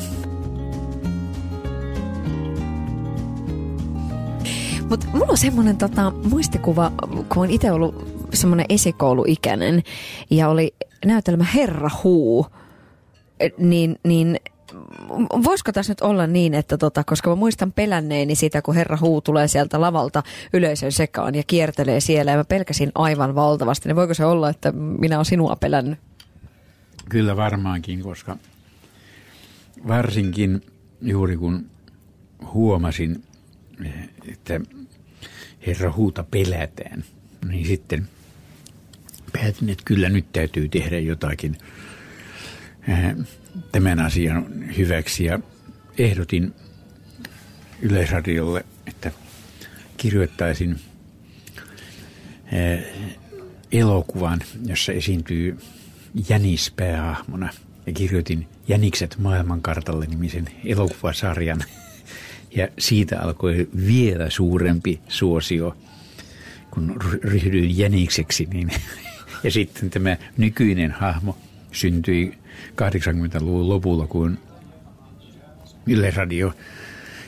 Mutta 4.89 5.07
mulla 5.13 5.25
on 5.29 5.37
semmoinen 5.37 5.77
tota, 5.77 6.11
muistikuva, 6.11 6.91
kun 7.29 7.43
on 7.43 7.49
itse 7.49 7.71
ollut 7.71 8.11
semmoinen 8.33 8.65
esikouluikäinen 8.69 9.83
ja 10.29 10.49
oli 10.49 10.73
näytelmä 11.05 11.43
Herra 11.43 11.89
Huu, 12.03 12.47
niin, 13.57 13.99
niin 14.03 14.39
voisiko 15.43 15.71
tässä 15.71 15.91
nyt 15.91 16.01
olla 16.01 16.27
niin, 16.27 16.53
että 16.53 16.77
tota, 16.77 17.03
koska 17.03 17.29
mä 17.29 17.35
muistan 17.35 17.71
pelänneeni 17.71 18.35
sitä, 18.35 18.61
kun 18.61 18.75
Herra 18.75 18.97
Huu 19.01 19.21
tulee 19.21 19.47
sieltä 19.47 19.81
lavalta 19.81 20.23
yleisön 20.53 20.91
sekaan 20.91 21.35
ja 21.35 21.43
kiertelee 21.47 21.99
siellä 21.99 22.31
ja 22.31 22.37
mä 22.37 22.43
pelkäsin 22.43 22.91
aivan 22.95 23.35
valtavasti, 23.35 23.89
niin 23.89 23.95
voiko 23.95 24.13
se 24.13 24.25
olla, 24.25 24.49
että 24.49 24.71
minä 24.71 25.15
olen 25.17 25.25
sinua 25.25 25.55
pelännyt? 25.55 25.99
Kyllä 27.09 27.35
varmaankin, 27.35 28.01
koska 28.01 28.37
varsinkin 29.87 30.61
juuri 31.01 31.37
kun 31.37 31.65
huomasin, 32.53 33.23
että 34.31 34.61
Herra 35.67 35.91
Huuta 35.91 36.23
pelätään, 36.23 37.03
niin 37.47 37.67
sitten– 37.67 38.07
päätin, 39.33 39.69
että 39.69 39.83
kyllä 39.85 40.09
nyt 40.09 40.25
täytyy 40.33 40.69
tehdä 40.69 40.99
jotakin 40.99 41.57
eh, 42.87 43.15
tämän 43.71 43.99
asian 43.99 44.45
hyväksi 44.77 45.25
ja 45.25 45.39
ehdotin 45.97 46.53
Yleisradiolle, 47.81 48.65
että 48.87 49.11
kirjoittaisin 49.97 50.79
eh, 52.51 52.85
elokuvan, 53.71 54.39
jossa 54.65 54.91
esiintyy 54.91 55.57
Jänis 56.29 56.71
päähahmona. 56.75 57.49
Ja 57.85 57.93
kirjoitin 57.93 58.47
Jänikset 58.67 59.15
maailmankartalle 59.19 60.05
nimisen 60.05 60.45
elokuvasarjan. 60.65 61.63
Ja 62.55 62.67
siitä 62.79 63.21
alkoi 63.21 63.69
vielä 63.87 64.29
suurempi 64.29 64.99
suosio, 65.07 65.77
kun 66.71 66.95
ryhdyin 67.23 67.77
jänikseksi, 67.77 68.47
niin 68.53 68.71
ja 69.43 69.51
sitten 69.51 69.89
tämä 69.89 70.17
nykyinen 70.37 70.91
hahmo 70.91 71.37
syntyi 71.71 72.33
80-luvun 72.71 73.69
lopulla, 73.69 74.07
kun 74.07 74.37
Radio 76.15 76.53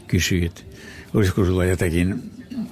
kysyi, 0.07 0.45
että 0.45 0.61
olisiko 1.13 1.45
sulla 1.45 1.65
jotakin 1.65 2.31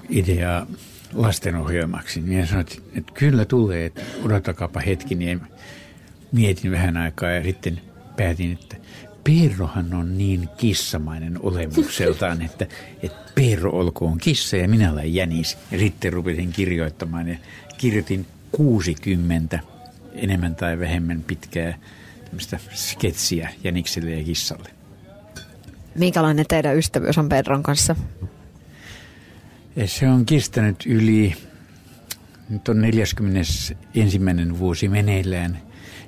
ideaa 0.10 0.68
lastenohjelmaksi. 1.14 2.22
Niin 2.22 2.48
sanoin, 2.48 2.68
että 2.96 3.14
kyllä 3.14 3.46
tulee, 3.46 3.86
että 3.86 4.02
odotakaapa 4.24 4.80
hetki, 4.80 5.16
niin 5.16 5.42
mietin 6.32 6.72
vähän 6.72 6.98
aikaa 6.98 7.30
ja 7.30 7.44
sitten 7.44 7.82
päätin, 8.18 8.52
että 8.52 8.76
Perrohan 9.24 9.94
on 9.94 10.18
niin 10.18 10.50
kissamainen 10.58 11.40
olemukseltaan, 11.42 12.42
että, 12.46 12.68
että 13.04 13.32
Perro 13.36 13.72
olkoon 13.72 14.18
kissa 14.18 14.58
ja 14.58 14.68
minä 14.68 14.92
olen 14.92 15.14
jänis. 15.14 15.58
Ja 15.72 15.80
sitten 15.80 16.14
rupesin 16.14 16.52
kirjoittamaan 16.52 17.28
ja 17.28 17.36
kirjoitin 17.78 18.26
60 18.52 19.60
enemmän 20.14 20.56
tai 20.56 20.80
vähemmän 20.80 21.24
pitkää 21.24 21.78
sketsiä 22.74 23.50
jänikselle 23.64 24.12
ja 24.12 24.24
kissalle. 24.24 24.70
Minkälainen 25.96 26.46
teidän 26.48 26.78
ystävyys 26.78 27.18
on 27.18 27.30
Pedron 27.30 27.64
kanssa? 27.64 27.96
Se 29.86 30.10
on 30.10 30.26
kestänyt 30.26 30.86
yli, 30.86 31.36
nyt 32.50 32.70
on 32.70 32.82
41. 32.82 34.60
vuosi 34.60 34.88
meneillään, 34.88 35.62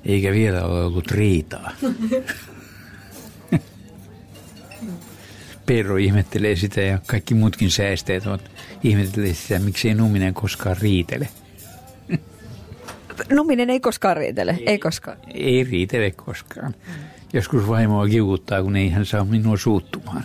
eikä 0.04 0.32
vielä 0.32 0.64
ole 0.64 0.84
ollut 0.84 1.10
riitaa. 1.10 1.70
Perro 5.66 5.96
ihmettelee 5.96 6.56
sitä 6.56 6.80
ja 6.80 6.98
kaikki 7.06 7.34
muutkin 7.34 7.70
säästeet 7.70 8.26
ovat 8.26 8.50
ihmettelee 8.82 9.34
sitä, 9.34 9.60
ei 9.84 9.94
Numinen 9.94 10.34
koskaan 10.34 10.76
riitele. 10.80 11.28
Numinen 13.30 13.70
ei 13.70 13.80
koskaan 13.80 14.16
riitele, 14.16 14.56
ei, 14.60 14.66
ei 14.66 14.78
koskaan. 14.78 15.16
Ei 15.34 15.64
riitele 15.64 16.10
koskaan. 16.10 16.74
Mm. 16.86 16.92
Joskus 17.32 17.68
vaimoa 17.68 18.08
kiukuttaa, 18.08 18.62
kun 18.62 18.76
ei 18.76 18.90
hän 18.90 19.06
saa 19.06 19.24
minua 19.24 19.56
suuttumaan. 19.56 20.24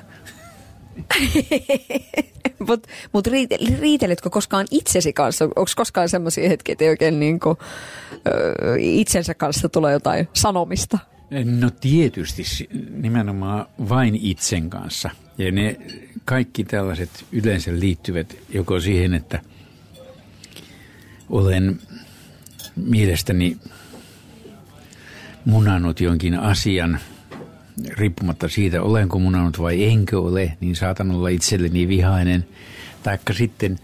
Mutta 2.60 2.90
mut 3.14 3.28
riiteletkö 3.80 4.30
koskaan 4.30 4.68
itsesi 4.72 5.14
kanssa? 5.14 5.46
Onko 5.46 5.72
koskaan 5.76 6.10
semmoisia 6.10 6.50
hetkiä, 6.50 6.74
että 6.74 6.86
oikein 6.86 7.20
niin 7.20 7.40
kuin, 7.40 7.58
ö, 8.28 8.76
itsensä 8.80 9.34
kanssa 9.34 9.70
tulee 9.70 9.94
jotain 9.94 10.28
sanomista? 10.34 11.00
No 11.60 11.70
tietysti 11.70 12.44
nimenomaan 12.90 13.66
vain 13.90 14.16
itsen 14.22 14.70
kanssa. 14.70 15.10
Ja 15.38 15.52
ne 15.52 15.78
kaikki 16.26 16.64
tällaiset 16.64 17.10
yleensä 17.32 17.80
liittyvät 17.80 18.36
joko 18.50 18.80
siihen, 18.80 19.14
että 19.14 19.40
olen 21.30 21.80
mielestäni 22.86 23.58
munannut 25.46 26.02
jonkin 26.02 26.40
asian, 26.40 27.00
riippumatta 27.90 28.50
siitä, 28.50 28.82
olenko 28.82 29.20
munannut 29.20 29.60
vai 29.60 29.84
enkö 29.84 30.22
ole, 30.22 30.58
niin 30.60 30.76
saatan 30.76 31.12
olla 31.12 31.30
itselleni 31.30 31.88
vihainen. 31.88 32.46
Taikka 33.04 33.34
sitten, 33.34 33.80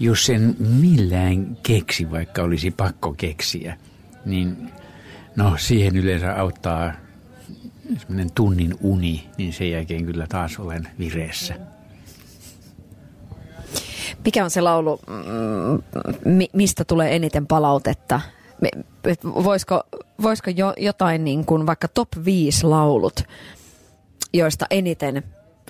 jos 0.00 0.26
sen 0.26 0.56
millään 0.58 1.56
keksi, 1.62 2.10
vaikka 2.10 2.42
olisi 2.42 2.70
pakko 2.70 3.12
keksiä, 3.12 3.76
niin 4.24 4.72
no 5.36 5.56
siihen 5.58 5.96
yleensä 5.96 6.34
auttaa 6.34 6.92
semmoinen 7.98 8.32
tunnin 8.34 8.74
uni, 8.80 9.26
niin 9.38 9.52
sen 9.52 9.70
jälkeen 9.70 10.06
kyllä 10.06 10.26
taas 10.26 10.58
olen 10.58 10.88
vireessä. 10.98 11.54
Mikä 14.24 14.44
on 14.44 14.50
se 14.50 14.60
laulu, 14.60 15.00
mm, 16.24 16.42
mistä 16.52 16.84
tulee 16.84 17.16
eniten 17.16 17.46
palautetta? 17.46 18.20
Voisiko, 19.44 19.82
voisiko 20.22 20.50
jo, 20.50 20.74
jotain 20.76 21.24
niin 21.24 21.44
kuin 21.44 21.66
vaikka 21.66 21.88
top 21.88 22.08
5 22.24 22.66
laulut, 22.66 23.22
joista 24.32 24.66
eniten 24.70 25.22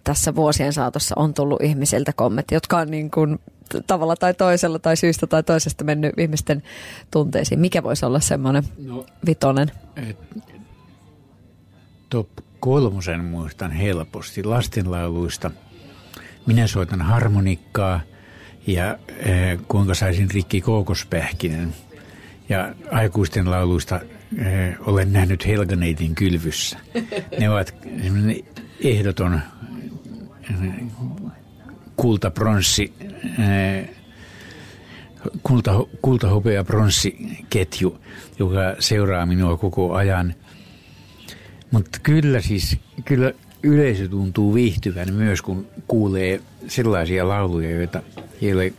tässä 0.05 0.35
vuosien 0.35 0.73
saatossa 0.73 1.15
on 1.19 1.35
tullut 1.35 1.63
ihmisiltä 1.63 2.13
kommentti, 2.13 2.55
jotka 2.55 2.79
on 2.79 2.91
niin 2.91 3.11
kuin 3.11 3.39
tavalla 3.87 4.17
tai 4.17 4.35
toisella 4.35 4.79
tai 4.79 4.97
syystä 4.97 5.27
tai 5.27 5.43
toisesta 5.43 5.85
mennyt 5.85 6.19
ihmisten 6.19 6.63
tunteisiin. 7.11 7.61
Mikä 7.61 7.83
voisi 7.83 8.07
olla 8.07 8.21
semmoinen 8.21 8.65
no, 8.79 9.07
vitonen? 9.27 9.71
Et, 9.97 10.19
top 12.09 12.29
kolmosen 12.61 13.25
muistan 13.25 13.71
helposti 13.71 14.45
lastenlauluista. 14.45 15.51
Minä 16.47 16.67
soitan 16.67 17.03
harmonikkaa 17.03 18.01
ja 18.67 18.91
äh, 18.91 18.99
kuinka 19.69 19.95
saisin 19.95 20.31
rikki 20.31 20.61
kookospähkinen. 20.61 21.75
Ja 22.49 22.75
aikuisten 22.91 23.51
lauluista 23.51 23.95
äh, 23.95 24.77
olen 24.81 25.13
nähnyt 25.13 25.47
Helganeitin 25.47 26.15
kylvyssä. 26.15 26.79
Ne 27.41 27.51
ovat 27.51 27.75
ehdoton 28.81 29.41
kulta-pronssi, 31.97 32.93
kulta, 35.43 35.73
kultahopea 36.03 36.65
pronssiketju, 36.65 37.99
joka 38.39 38.61
seuraa 38.79 39.27
minua 39.27 39.57
koko 39.57 39.95
ajan. 39.95 40.35
Mutta 41.71 41.99
kyllä 42.03 42.41
siis, 42.41 42.77
kyllä 43.05 43.33
yleisö 43.63 44.09
tuntuu 44.09 44.55
viihtyvän 44.55 45.13
myös, 45.13 45.43
kun 45.43 45.67
kuulee 45.89 46.41
sellaisia 46.67 47.29
lauluja, 47.29 47.71
joita 47.71 48.03
ei 48.43 48.55
ole 48.55 48.73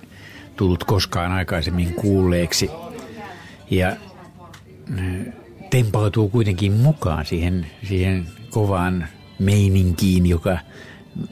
tullut 0.55 0.83
koskaan 0.83 1.31
aikaisemmin 1.31 1.93
kuulleeksi. 1.93 2.69
Ja 3.69 3.95
tempautuu 5.69 6.29
kuitenkin 6.29 6.71
mukaan 6.71 7.25
siihen, 7.25 7.67
siihen 7.87 8.27
kovaan 8.49 9.07
meininkiin, 9.39 10.25
joka 10.25 10.57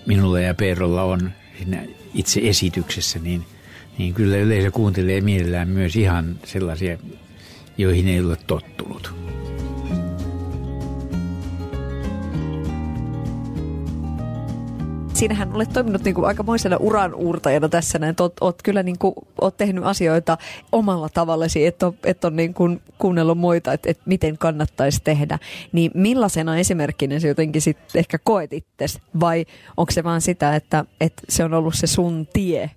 minulla 0.05 0.39
ja 0.39 0.53
Peerolla 0.53 1.03
on 1.03 1.31
siinä 1.57 1.85
itse 2.13 2.41
esityksessä, 2.43 3.19
niin, 3.19 3.45
niin 3.97 4.13
kyllä 4.13 4.37
yleisö 4.37 4.71
kuuntelee 4.71 5.21
mielellään 5.21 5.69
myös 5.69 5.95
ihan 5.95 6.39
sellaisia, 6.45 6.97
joihin 7.77 8.07
ei 8.07 8.21
ole 8.21 8.37
tottunut. 8.47 9.26
Siinähän 15.17 15.53
olet 15.53 15.73
toiminut 15.73 16.03
niin 16.03 16.15
kuin 16.15 16.27
aikamoisena 16.27 16.77
uran 16.79 17.15
uurtajana 17.15 17.69
tässä 17.69 17.99
näin. 17.99 18.15
Oot, 18.19 18.33
oot 18.41 18.61
kyllä 18.61 18.83
niin 18.83 18.97
kuin, 18.97 19.13
oot 19.41 19.57
tehnyt 19.57 19.83
asioita 19.83 20.37
omalla 20.71 21.09
tavallasi, 21.09 21.65
että 21.65 21.87
on, 21.87 21.93
et 22.03 22.25
on 22.25 22.35
niin 22.35 22.53
kuin 22.53 22.81
kuunnellut 22.97 23.37
muita, 23.37 23.73
että, 23.73 23.89
että 23.89 24.03
miten 24.05 24.37
kannattaisi 24.37 25.01
tehdä. 25.03 25.39
Niin 25.71 25.91
millaisena 25.93 26.57
esimerkkinä 26.57 27.19
se 27.19 27.27
jotenkin 27.27 27.61
sit 27.61 27.77
ehkä 27.95 28.17
koet 28.23 28.53
itses? 28.53 28.99
Vai 29.19 29.45
onko 29.77 29.91
se 29.91 30.03
vaan 30.03 30.21
sitä, 30.21 30.55
että, 30.55 30.85
että 31.01 31.21
se 31.29 31.43
on 31.43 31.53
ollut 31.53 31.75
se 31.75 31.87
sun 31.87 32.27
tie? 32.33 32.71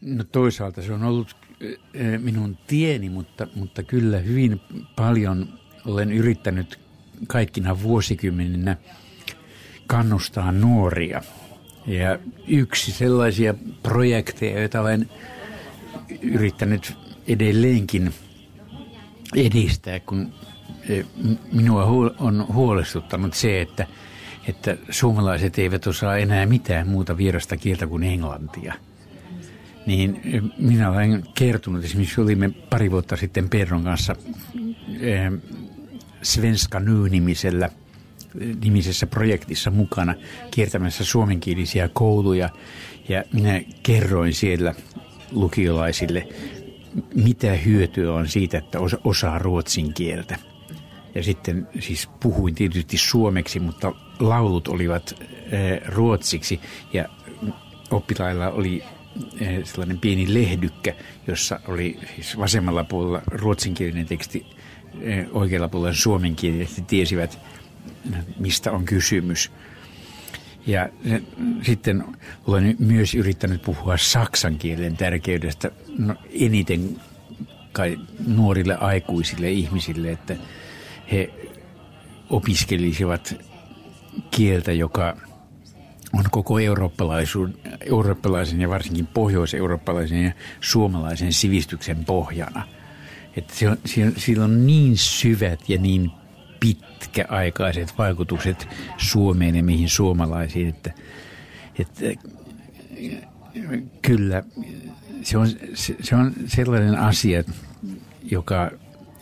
No 0.00 0.24
toisaalta 0.24 0.82
se 0.82 0.92
on 0.92 1.02
ollut 1.02 1.36
eh, 1.60 2.18
minun 2.18 2.58
tieni, 2.66 3.08
mutta, 3.08 3.46
mutta 3.54 3.82
kyllä 3.82 4.18
hyvin 4.18 4.60
paljon 4.96 5.48
olen 5.86 6.12
yrittänyt 6.12 6.78
kaikkina 7.26 7.82
vuosikymmeninä 7.82 8.76
kannustaa 9.86 10.52
nuoria– 10.52 11.22
ja 11.88 12.18
yksi 12.48 12.92
sellaisia 12.92 13.54
projekteja, 13.82 14.60
joita 14.60 14.80
olen 14.80 15.10
yrittänyt 16.22 16.96
edelleenkin 17.28 18.14
edistää, 19.36 20.00
kun 20.00 20.32
e, 20.88 21.02
minua 21.52 21.84
on 22.18 22.46
huolestuttanut 22.52 23.34
se, 23.34 23.60
että, 23.60 23.86
että 24.48 24.76
suomalaiset 24.90 25.58
eivät 25.58 25.86
osaa 25.86 26.16
enää 26.16 26.46
mitään 26.46 26.88
muuta 26.88 27.16
vierasta 27.16 27.56
kieltä 27.56 27.86
kuin 27.86 28.02
englantia. 28.02 28.74
Niin 29.86 30.20
e, 30.24 30.40
minä 30.58 30.90
olen 30.90 31.24
kertonut, 31.34 31.84
esimerkiksi 31.84 32.20
olimme 32.20 32.50
pari 32.70 32.90
vuotta 32.90 33.16
sitten 33.16 33.48
Perron 33.48 33.84
kanssa 33.84 34.16
eh, 35.00 35.32
Svenska 36.22 36.80
Nu-nimisellä– 36.80 37.70
nimisessä 38.64 39.06
projektissa 39.06 39.70
mukana 39.70 40.14
kiertämässä 40.50 41.04
suomenkielisiä 41.04 41.88
kouluja. 41.88 42.48
Ja 43.08 43.24
minä 43.32 43.60
kerroin 43.82 44.34
siellä 44.34 44.74
lukiolaisille, 45.32 46.28
mitä 47.14 47.54
hyötyä 47.54 48.14
on 48.14 48.28
siitä, 48.28 48.58
että 48.58 48.78
osaa 49.04 49.38
ruotsin 49.38 49.94
kieltä. 49.94 50.38
Ja 51.14 51.22
sitten 51.22 51.68
siis 51.80 52.08
puhuin 52.20 52.54
tietysti 52.54 52.98
suomeksi, 52.98 53.60
mutta 53.60 53.92
laulut 54.20 54.68
olivat 54.68 55.22
eh, 55.50 55.80
ruotsiksi. 55.86 56.60
Ja 56.92 57.04
oppilailla 57.90 58.50
oli 58.50 58.84
eh, 59.40 59.64
sellainen 59.64 59.98
pieni 59.98 60.34
lehdykkä, 60.34 60.94
jossa 61.26 61.60
oli 61.68 61.98
siis 62.14 62.38
vasemmalla 62.38 62.84
puolella 62.84 63.22
ruotsinkielinen 63.26 64.06
teksti, 64.06 64.46
eh, 65.00 65.26
oikealla 65.32 65.68
puolella 65.68 65.94
suomenkielinen. 65.94 66.68
Tiesivät 66.86 67.38
mistä 68.38 68.72
on 68.72 68.84
kysymys. 68.84 69.50
Ja 70.66 70.88
sitten 71.62 72.04
olen 72.46 72.76
myös 72.78 73.14
yrittänyt 73.14 73.62
puhua 73.62 73.96
saksan 73.96 74.58
kielen 74.58 74.96
tärkeydestä 74.96 75.70
no, 75.98 76.14
eniten 76.40 77.00
kai 77.72 77.98
nuorille 78.26 78.76
aikuisille 78.76 79.50
ihmisille, 79.50 80.10
että 80.10 80.36
he 81.12 81.30
opiskelisivat 82.30 83.34
kieltä, 84.30 84.72
joka 84.72 85.16
on 86.12 86.24
koko 86.30 86.58
eurooppalaisen 87.86 88.60
ja 88.60 88.68
varsinkin 88.68 89.06
pohjois-eurooppalaisen 89.06 90.24
ja 90.24 90.32
suomalaisen 90.60 91.32
sivistyksen 91.32 92.04
pohjana. 92.04 92.68
Että 93.36 93.54
se 93.54 93.68
on, 93.68 93.78
sillä 94.16 94.44
on 94.44 94.66
niin 94.66 94.96
syvät 94.96 95.68
ja 95.68 95.78
niin 95.78 96.10
pitkäaikaiset 97.08 97.98
vaikutukset 97.98 98.68
Suomeen 98.96 99.56
ja 99.56 99.62
mihin 99.62 99.88
suomalaisiin, 99.88 100.68
että, 100.68 100.92
että 101.78 102.04
kyllä 104.02 104.42
se 105.22 105.38
on, 105.38 105.48
se 106.00 106.16
on 106.16 106.32
sellainen 106.46 106.98
asia, 106.98 107.44
joka 108.22 108.70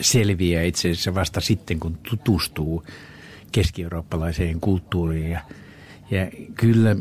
selviää 0.00 0.62
itse 0.62 0.90
asiassa 0.90 1.14
vasta 1.14 1.40
sitten, 1.40 1.80
kun 1.80 1.98
tutustuu 2.08 2.84
keski-eurooppalaiseen 3.52 4.60
kulttuuriin. 4.60 5.30
Ja, 5.30 5.40
ja 6.10 6.30
kyllä 6.54 6.96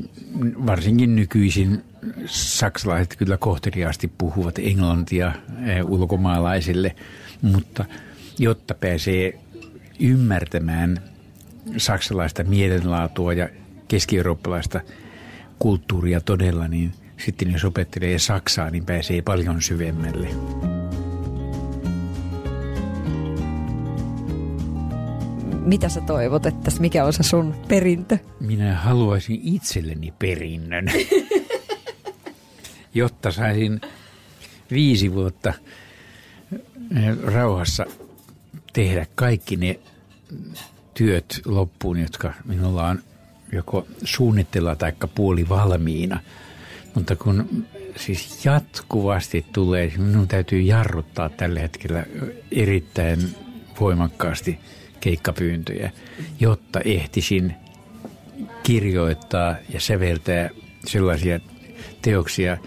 varsinkin 0.66 1.16
nykyisin 1.16 1.84
saksalaiset 2.26 3.16
kyllä 3.16 3.38
kohteliaasti 3.38 4.12
puhuvat 4.18 4.60
englantia 4.60 5.32
eh, 5.66 5.86
ulkomaalaisille, 5.86 6.96
mutta 7.42 7.86
jotta 8.40 8.74
pääsee 8.74 9.45
ymmärtämään 10.00 11.02
saksalaista 11.78 12.44
mielenlaatua 12.44 13.34
ja 13.34 13.50
keski-eurooppalaista 13.88 14.82
kulttuuria 15.60 16.22
todella, 16.22 16.68
niin 16.68 16.92
sitten 17.18 17.52
jos 17.52 17.66
opettelee 17.66 18.20
Saksaa, 18.20 18.70
niin 18.70 18.86
pääsee 18.86 19.22
paljon 19.22 19.62
syvemmälle. 19.62 20.28
Mitä 25.66 25.90
sä 25.90 26.02
toivot, 26.02 26.46
että 26.46 26.72
mikä 26.80 27.06
on 27.06 27.14
se 27.14 27.24
sun 27.24 27.56
perintö? 27.68 28.18
Minä 28.40 28.76
haluaisin 28.76 29.40
itselleni 29.44 30.14
perinnön, 30.20 30.92
jotta 32.94 33.32
saisin 33.32 33.82
viisi 34.72 35.14
vuotta 35.14 35.54
rauhassa 37.24 37.86
tehdä 38.76 39.08
kaikki 39.16 39.56
ne 39.56 39.80
työt 40.94 41.42
loppuun, 41.46 42.00
jotka 42.00 42.34
minulla 42.46 42.88
on 42.88 43.00
joko 43.52 43.88
suunnitella 44.04 44.76
tai 44.76 44.94
puoli 45.16 45.50
valmiina. 45.50 46.20
Mutta 46.96 47.16
kun 47.16 47.66
siis 47.96 48.46
jatkuvasti 48.46 49.46
tulee, 49.54 49.94
minun 49.98 50.28
täytyy 50.28 50.62
jarruttaa 50.62 51.30
tällä 51.30 51.60
hetkellä 51.60 52.06
erittäin 52.52 53.20
voimakkaasti 53.80 54.60
keikkapyyntöjä, 55.00 55.92
jotta 56.40 56.80
ehtisin 56.86 57.56
kirjoittaa 58.64 59.56
ja 59.74 59.80
säveltää 59.80 60.50
sellaisia 60.86 61.40
teoksia. 62.02 62.58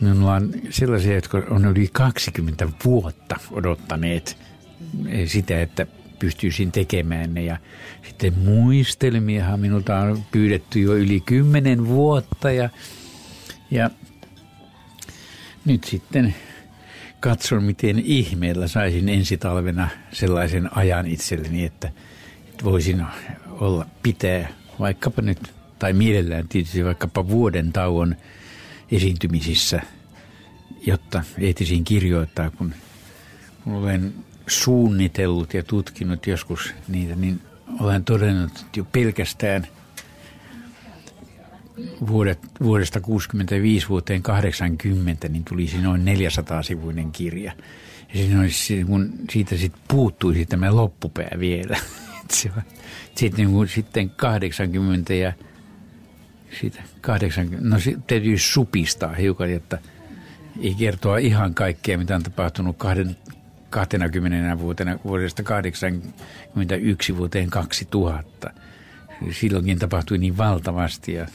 Minulla 0.00 0.34
on 0.34 0.52
sellaisia, 0.70 1.14
jotka 1.14 1.42
on 1.50 1.64
yli 1.64 1.88
20 1.92 2.68
vuotta 2.84 3.36
odottaneet 3.50 4.36
sitä, 5.26 5.62
että 5.62 5.86
pystyisin 6.18 6.72
tekemään 6.72 7.34
ne. 7.34 7.42
Ja 7.42 7.56
sitten 8.08 8.38
muistelmiahan 8.38 9.60
minulta 9.60 9.98
on 9.98 10.24
pyydetty 10.32 10.80
jo 10.80 10.96
yli 10.96 11.20
kymmenen 11.20 11.86
vuotta 11.86 12.50
ja, 12.50 12.70
ja 13.70 13.90
nyt 15.64 15.84
sitten 15.84 16.34
katson, 17.20 17.64
miten 17.64 17.98
ihmeellä 17.98 18.68
saisin 18.68 19.08
ensi 19.08 19.36
talvena 19.36 19.88
sellaisen 20.12 20.76
ajan 20.76 21.06
itselleni, 21.06 21.64
että 21.64 21.90
voisin 22.64 23.06
olla 23.50 23.86
pitää 24.02 24.48
vaikkapa 24.80 25.22
nyt, 25.22 25.38
tai 25.78 25.92
mielellään 25.92 26.48
tietysti 26.48 26.84
vaikkapa 26.84 27.28
vuoden 27.28 27.72
tauon 27.72 28.16
esiintymisissä, 28.92 29.82
jotta 30.86 31.22
ehtisin 31.38 31.84
kirjoittaa, 31.84 32.50
kun, 32.50 32.74
kun 33.64 33.74
olen 33.74 34.14
suunnitellut 34.46 35.54
ja 35.54 35.62
tutkinut 35.62 36.26
joskus 36.26 36.74
niitä, 36.88 37.14
niin 37.14 37.40
olen 37.80 38.04
todennut, 38.04 38.50
että 38.50 38.80
jo 38.80 38.84
pelkästään 38.84 39.66
vuodet, 42.06 42.38
vuodesta 42.62 43.00
65 43.00 43.88
vuoteen 43.88 44.22
80, 44.22 45.28
niin 45.28 45.44
tulisi 45.44 45.78
noin 45.78 46.02
400-sivuinen 46.02 47.12
kirja. 47.12 47.52
Ja 48.08 48.20
siinä 48.20 48.40
olisi, 48.40 48.84
kun 48.84 49.12
siitä 49.30 49.56
sitten 49.56 49.82
puuttuisi 49.88 50.46
tämä 50.46 50.76
loppupää 50.76 51.30
vielä. 51.38 51.76
sitten, 53.14 53.32
niin 53.36 53.50
kuin, 53.50 53.68
sitten 53.68 54.10
80 54.10 55.14
ja 55.14 55.32
siitä 56.60 56.82
80, 57.00 57.68
no 57.68 57.76
täytyy 58.06 58.38
supistaa 58.38 59.14
hiukan, 59.14 59.50
että 59.50 59.78
ei 60.60 60.74
kertoa 60.74 61.18
ihan 61.18 61.54
kaikkea, 61.54 61.98
mitä 61.98 62.16
on 62.16 62.22
tapahtunut 62.22 62.76
kahden, 62.76 63.16
20 63.74 64.58
vuotena 64.58 64.98
vuodesta 65.04 65.42
81 65.42 67.16
vuoteen 67.16 67.50
2000. 67.50 68.50
Silloinkin 69.30 69.78
tapahtui 69.78 70.18
niin 70.18 70.36
valtavasti 70.36 71.12
ja 71.12 71.26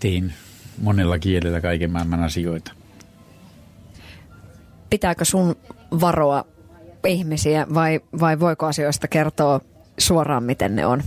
tein 0.00 0.32
monella 0.82 1.18
kielellä 1.18 1.60
kaiken 1.60 1.90
maailman 1.90 2.22
asioita. 2.22 2.72
Pitääkö 4.90 5.24
sun 5.24 5.56
varoa 6.00 6.44
ihmisiä 7.06 7.66
vai, 7.74 8.00
vai 8.20 8.40
voiko 8.40 8.66
asioista 8.66 9.08
kertoa 9.08 9.60
suoraan, 9.98 10.42
miten 10.42 10.76
ne 10.76 10.86
on? 10.86 11.02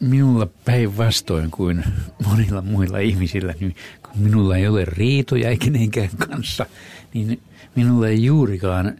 Minulla 0.00 0.48
päinvastoin 0.64 1.50
kuin 1.50 1.84
monilla 2.28 2.62
muilla 2.62 2.98
ihmisillä, 2.98 3.54
niin 3.60 3.76
kun 4.02 4.22
minulla 4.22 4.56
ei 4.56 4.68
ole 4.68 4.84
riitoja 4.84 5.48
eikä 5.48 5.64
kenenkään 5.64 6.10
kanssa, 6.28 6.66
niin 7.14 7.42
minulla 7.74 8.08
ei 8.08 8.24
juurikaan 8.24 8.98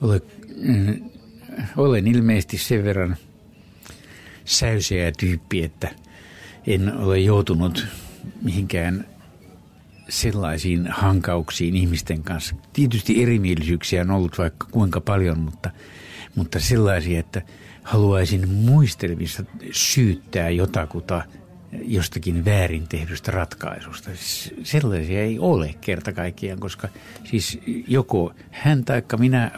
ole, 0.00 0.20
äh, 0.68 1.68
olen 1.76 2.06
ilmeisesti 2.06 2.58
sen 2.58 2.84
verran 2.84 3.16
säyseä 4.44 5.12
tyyppi, 5.18 5.64
että 5.64 5.88
en 6.66 6.96
ole 6.96 7.18
joutunut 7.18 7.86
mihinkään 8.42 9.06
sellaisiin 10.08 10.86
hankauksiin 10.86 11.76
ihmisten 11.76 12.22
kanssa. 12.22 12.56
Tietysti 12.72 13.22
erimielisyyksiä 13.22 14.00
on 14.02 14.10
ollut 14.10 14.38
vaikka 14.38 14.66
kuinka 14.70 15.00
paljon, 15.00 15.38
mutta, 15.38 15.70
mutta 16.34 16.60
sellaisia, 16.60 17.20
että 17.20 17.42
haluaisin 17.82 18.48
muistelmissa 18.48 19.44
syyttää 19.72 20.50
jotakuta 20.50 21.22
jostakin 21.84 22.44
väärin 22.44 22.88
tehdystä 22.88 23.32
ratkaisusta. 23.32 24.10
Sellaisia 24.62 25.22
ei 25.22 25.38
ole 25.38 25.74
kerta 25.80 26.12
kaikkiaan, 26.12 26.60
koska 26.60 26.88
siis 27.24 27.58
joko 27.88 28.34
hän 28.50 28.84
tai 28.84 29.02
minä, 29.18 29.50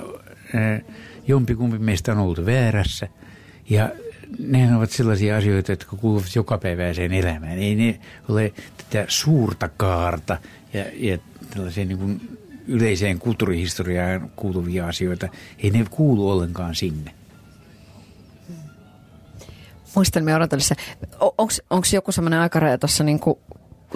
jompikumpi 1.27 1.79
meistä 1.79 2.13
on 2.13 2.19
ollut 2.19 2.47
väärässä 2.47 3.09
ja 3.71 3.91
nehän 4.39 4.77
ovat 4.77 4.91
sellaisia 4.91 5.37
asioita, 5.37 5.73
jotka 5.73 5.97
kuuluvat 5.97 6.35
jokapäiväiseen 6.35 7.13
elämään. 7.13 7.59
Ei 7.59 7.75
ne 7.75 8.01
ole 8.29 8.53
tätä 8.77 9.05
suurta 9.09 9.69
kaarta 9.77 10.39
ja, 10.73 10.85
ja 10.95 11.19
tällaiseen 11.51 11.89
niin 11.89 11.99
kuin 11.99 12.39
yleiseen 12.67 13.19
kulttuurihistoriaan 13.19 14.31
kuuluvia 14.37 14.87
asioita. 14.87 15.29
Ei 15.59 15.71
ne 15.71 15.85
kuulu 15.91 16.31
ollenkaan 16.31 16.75
sinne. 16.75 17.11
Muistelmia 19.95 20.37
odotellessa. 20.37 20.75
Onko 21.71 21.85
joku 21.93 22.13
sellainen 22.13 22.41
aikaraja 22.41 22.79
tuossa, 22.79 23.05
niin 23.05 23.21
kun 23.21 23.39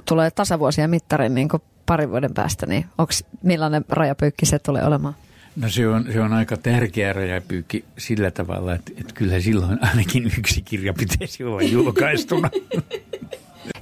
tulee 0.05 0.31
tasavuosia 0.31 0.89
mittarin 0.89 1.35
niin 1.35 1.49
parin 1.87 2.11
vuoden 2.11 2.35
päästä, 2.35 2.67
niin 2.67 2.87
onko 2.99 3.13
millainen 3.43 3.85
rajapyykki 3.89 4.47
se 4.47 4.59
tulee 4.59 4.85
olemaan? 4.85 5.15
No 5.57 5.71
se 5.71 5.89
on, 5.89 6.07
se 6.13 6.21
on 6.21 6.33
aika 6.33 6.57
tärkeä 6.57 7.13
rajapyykki 7.13 7.85
sillä 7.99 8.31
tavalla, 8.31 8.75
että, 8.75 8.93
että 9.01 9.15
kyllä 9.15 9.41
silloin 9.41 9.79
ainakin 9.89 10.33
yksi 10.39 10.63
kirja 10.63 10.93
pitäisi 10.93 11.45
olla 11.45 11.63
julkaistuna. 11.63 12.51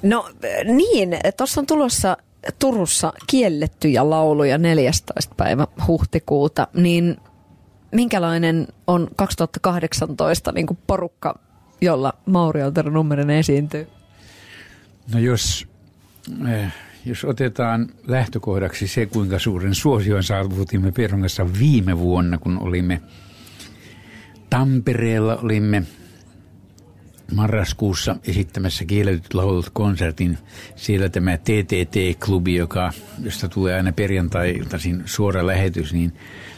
No 0.03 0.31
niin, 0.65 1.17
tuossa 1.37 1.61
on 1.61 1.67
tulossa 1.67 2.17
Turussa 2.59 3.13
kiellettyjä 3.27 4.11
lauluja 4.11 4.59
14. 4.59 5.35
päivä 5.37 5.67
huhtikuuta, 5.87 6.69
niin 6.75 7.17
minkälainen 7.93 8.69
on 8.87 9.09
2018 9.17 10.53
niin 10.53 10.67
kuin 10.67 10.79
porukka, 10.87 11.39
jolla 11.81 12.13
Mauri 12.27 12.63
Altero 12.63 12.91
Nummeren 12.91 13.31
esiintyy? 13.31 13.89
No 15.15 15.21
jos 15.21 15.67
eh, 16.49 16.73
jos 17.05 17.25
otetaan 17.25 17.89
lähtökohdaksi 18.07 18.89
se, 18.89 19.07
kuinka 19.07 19.39
suuren 19.39 19.75
suosion 19.75 20.23
saavutimme 20.23 20.93
Pieron 20.93 21.21
kanssa 21.21 21.53
viime 21.59 21.99
vuonna, 21.99 22.39
kun 22.39 22.59
olimme 22.59 23.01
Tampereella, 24.51 25.37
olimme 25.37 25.83
marraskuussa 27.35 28.17
esittämässä 28.27 28.85
kielletyt 28.85 29.35
laulut 29.35 29.71
konsertin. 29.73 30.39
Siellä 30.77 31.09
tämä 31.09 31.37
TTT-klubi, 31.37 32.55
joka, 32.55 32.93
josta 33.23 33.49
tulee 33.49 33.75
aina 33.75 33.93
perjantai-iltaisin 33.93 35.03
suora 35.05 35.47
lähetys, 35.47 35.93
niin 35.93 36.13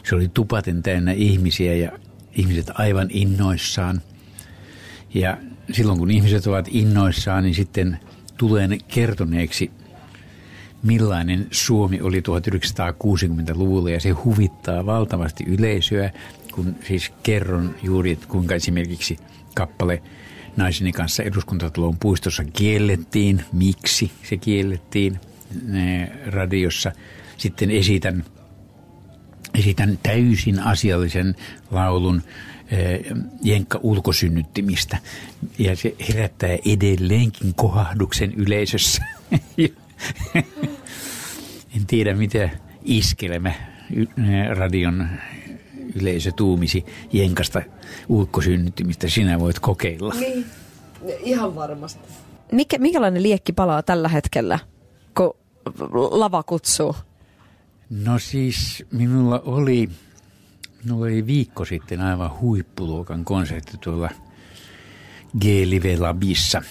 se 0.04 0.14
oli 0.14 0.28
tupaten 0.28 0.82
täynnä 0.82 1.12
ihmisiä 1.12 1.74
ja 1.74 1.92
ihmiset 2.32 2.70
aivan 2.74 3.08
innoissaan. 3.10 4.00
Ja 5.14 5.38
silloin 5.72 5.98
kun 5.98 6.10
ihmiset 6.10 6.46
ovat 6.46 6.68
innoissaan, 6.70 7.42
niin 7.42 7.54
sitten 7.54 7.98
tulen 8.38 8.78
kertoneeksi 8.88 9.70
millainen 10.82 11.46
Suomi 11.50 12.00
oli 12.00 12.20
1960-luvulla 12.20 13.90
ja 13.90 14.00
se 14.00 14.10
huvittaa 14.10 14.86
valtavasti 14.86 15.44
yleisöä, 15.44 16.10
kun 16.54 16.76
siis 16.88 17.12
kerron 17.22 17.74
juuri, 17.82 18.12
että 18.12 18.26
kuinka 18.26 18.54
esimerkiksi 18.54 19.18
kappale 19.54 20.02
naiseni 20.56 20.92
kanssa 20.92 21.22
eduskuntatalon 21.22 21.96
puistossa 21.98 22.44
kiellettiin, 22.44 23.44
miksi 23.52 24.12
se 24.22 24.36
kiellettiin 24.36 25.20
radiossa. 26.26 26.92
Sitten 27.36 27.70
esitän, 27.70 28.24
esitän 29.54 29.98
täysin 30.02 30.60
asiallisen 30.60 31.34
laulun 31.70 32.22
Jenkka 33.42 33.80
ulkosynnyttimistä 33.82 34.98
ja 35.58 35.76
se 35.76 35.94
herättää 36.08 36.56
edelleenkin 36.66 37.54
kohahduksen 37.54 38.32
yleisössä. 38.32 39.04
en 41.76 41.86
tiedä, 41.86 42.14
mitä 42.14 42.50
iskelmä 42.84 43.52
radion 44.54 45.08
yleisö 45.94 46.32
tuumisi 46.32 46.84
Jenkasta 47.12 47.62
ulkosynnyttymistä. 48.08 49.08
Sinä 49.08 49.40
voit 49.40 49.58
kokeilla. 49.58 50.14
Niin, 50.14 50.46
ihan 51.20 51.54
varmasti. 51.54 52.08
Mikä, 52.52 52.78
minkälainen 52.78 53.22
liekki 53.22 53.52
palaa 53.52 53.82
tällä 53.82 54.08
hetkellä, 54.08 54.58
kun 55.16 55.34
lava 56.10 56.42
kutsuu? 56.42 56.96
No 57.90 58.18
siis 58.18 58.84
minulla 58.92 59.42
oli, 59.44 59.90
minulla 60.84 61.04
oli 61.04 61.26
viikko 61.26 61.64
sitten 61.64 62.00
aivan 62.00 62.40
huippuluokan 62.40 63.24
konsertti 63.24 63.78
tuolla 63.78 64.10
G-Live 65.40 65.96
Labissa. 65.96 66.62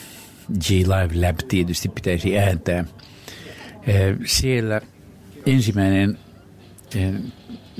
G-Live 0.60 1.28
Lab 1.28 1.38
tietysti 1.48 1.90
pitäisi 1.90 2.38
ääntää– 2.38 2.86
siellä 4.26 4.82
ensimmäinen 5.46 6.18
eh, 6.96 7.14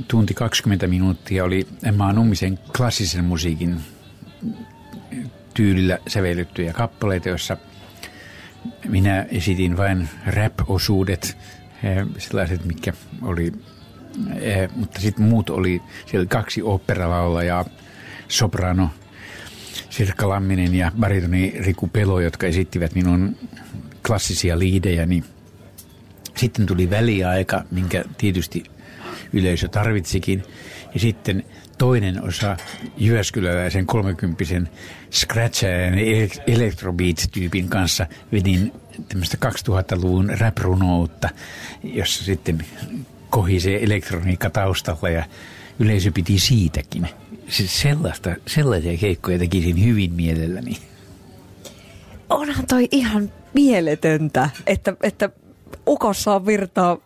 tunti 0.08 0.34
20 0.34 0.88
minuuttia 0.88 1.44
oli 1.44 1.68
Emma 1.84 2.14
Nummisen 2.14 2.60
klassisen 2.78 3.26
musiikin 3.26 3.78
tyylillä 5.54 5.98
sävellyttyjä 6.08 6.74
kappaleita, 6.74 7.30
joissa 7.30 7.58
minä 8.88 9.26
esitin 9.32 9.78
vain 9.78 10.10
rap-osuudet, 10.26 11.38
eh, 11.84 12.06
sellaiset, 12.18 12.66
mikä 12.66 12.94
oli, 13.22 13.52
mutta 14.76 15.02
sitten 15.02 15.26
muut 15.26 15.50
oli, 15.50 15.82
siellä 16.06 16.22
oli 16.22 16.28
kaksi 16.28 16.62
oopperalaulajaa, 16.62 17.66
soprano 18.28 18.90
Sirkka 19.90 20.30
Lamminen 20.30 20.76
ja 20.76 20.92
baritoni 21.00 21.54
Riku 21.60 21.88
Pelo, 21.88 22.20
jotka 22.20 22.48
esittivät 22.48 22.96
minun 22.96 23.36
klassisia 24.08 24.60
liidejäni. 24.60 25.16
Niin 25.16 25.41
sitten 26.42 26.66
tuli 26.66 26.90
väliaika, 26.90 27.64
minkä 27.72 28.04
tietysti 28.18 28.64
yleisö 29.34 29.68
tarvitsikin. 29.68 30.44
Ja 30.94 31.00
sitten 31.00 31.44
toinen 31.78 32.24
osa 32.24 32.58
Jyväskyläläisen 32.98 33.86
30 33.86 34.44
scratchajan 35.12 35.94
electrobeat-tyypin 36.48 37.70
kanssa 37.70 38.08
vedin 38.32 38.74
tämmöistä 39.10 39.38
2000-luvun 39.46 40.32
rap 40.40 40.58
jossa 41.84 42.24
sitten 42.24 42.66
kohisee 43.30 43.84
elektroniikka 43.84 44.50
taustalla 44.50 45.10
ja 45.10 45.24
yleisö 45.80 46.12
piti 46.12 46.40
siitäkin. 46.40 47.08
Sellaista, 47.50 48.36
sellaisia 48.48 48.98
keikkoja 48.98 49.40
tekisin 49.40 49.86
hyvin 49.86 50.14
mielelläni. 50.14 50.78
Onhan 52.30 52.68
toi 52.68 52.88
ihan 52.92 53.32
mieletöntä, 53.54 54.50
että, 54.68 54.94
että 55.04 55.30
ukossa 55.88 56.46
virtaa 56.46 56.98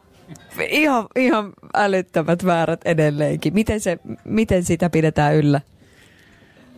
ihan, 0.70 1.08
ihan 1.16 1.54
älyttömät 1.74 2.46
väärät 2.46 2.82
edelleenkin. 2.86 3.54
Miten, 3.54 3.80
se, 3.80 3.98
miten 4.24 4.64
sitä 4.64 4.90
pidetään 4.90 5.36
yllä? 5.36 5.62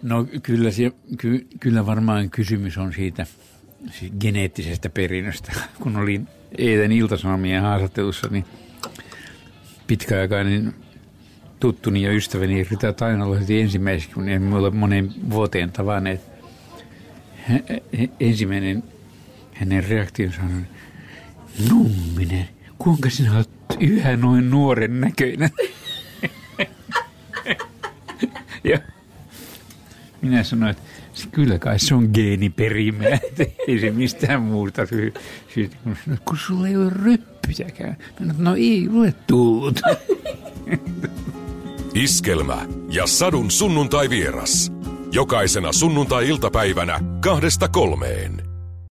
No 0.04 0.26
kyllä, 0.43 0.71
se, 0.71 0.91
ky, 1.17 1.47
kyllä 1.60 1.86
varmaan 1.86 2.30
kysymys 2.30 2.78
on 2.78 2.93
siitä, 2.93 3.26
siitä 3.91 4.15
geneettisestä 4.19 4.89
perinnöstä. 4.89 5.52
Kun 5.82 5.97
olin 5.97 6.28
eilen 6.58 6.91
iltasanomien 6.91 7.62
haastattelussa, 7.62 8.28
niin 8.32 8.45
pitkäaikainen 9.88 10.73
tuttuni 11.60 12.02
ja 12.02 12.12
ystäväni 12.12 12.63
Rita 12.63 12.93
Tainalo 12.93 13.36
heti 13.36 13.62
ensimmäiseksi, 13.62 14.13
kun 14.13 14.30
emme 14.30 14.56
ole 14.56 14.69
monen 14.69 15.13
vuoteen 15.30 15.71
tavanneet. 15.71 16.21
Ensimmäinen 18.19 18.84
hänen 19.54 19.84
reaktionsa 19.84 20.41
on, 20.41 20.67
Numminen, 21.70 22.50
kuinka 22.78 23.10
sinä 23.10 23.36
olet 23.36 23.50
yhä 23.80 24.17
noin 24.17 24.50
nuoren 24.50 25.02
näköinen? 25.02 25.50
ja 28.72 28.80
minä 30.22 30.43
sanoin, 30.43 30.72
että 30.72 30.84
kyllä 31.32 31.60
kai 31.60 31.80
se 31.80 31.96
on 31.96 32.10
geeniperimä, 32.13 33.06
ei 33.67 33.80
se 33.80 33.91
mistään 33.91 34.41
muuta 34.41 34.86
syystä. 34.86 35.20
Kun 36.26 36.38
sulla 36.38 36.67
ei 36.67 36.78
ole 36.78 36.89
ryppyjäkään. 36.89 37.98
No 38.38 38.56
ei 38.56 38.89
ole 38.93 39.13
tullut. 39.28 39.80
Iskelmä 41.93 42.65
ja 42.89 43.08
Sadun 43.08 43.52
sunnuntai 43.52 44.10
vieras. 44.10 44.72
Jokaisena 45.12 45.74
sunnuntai-iltapäivänä 45.74 47.00
kahdesta 47.22 47.70
kolmeen. 47.70 48.46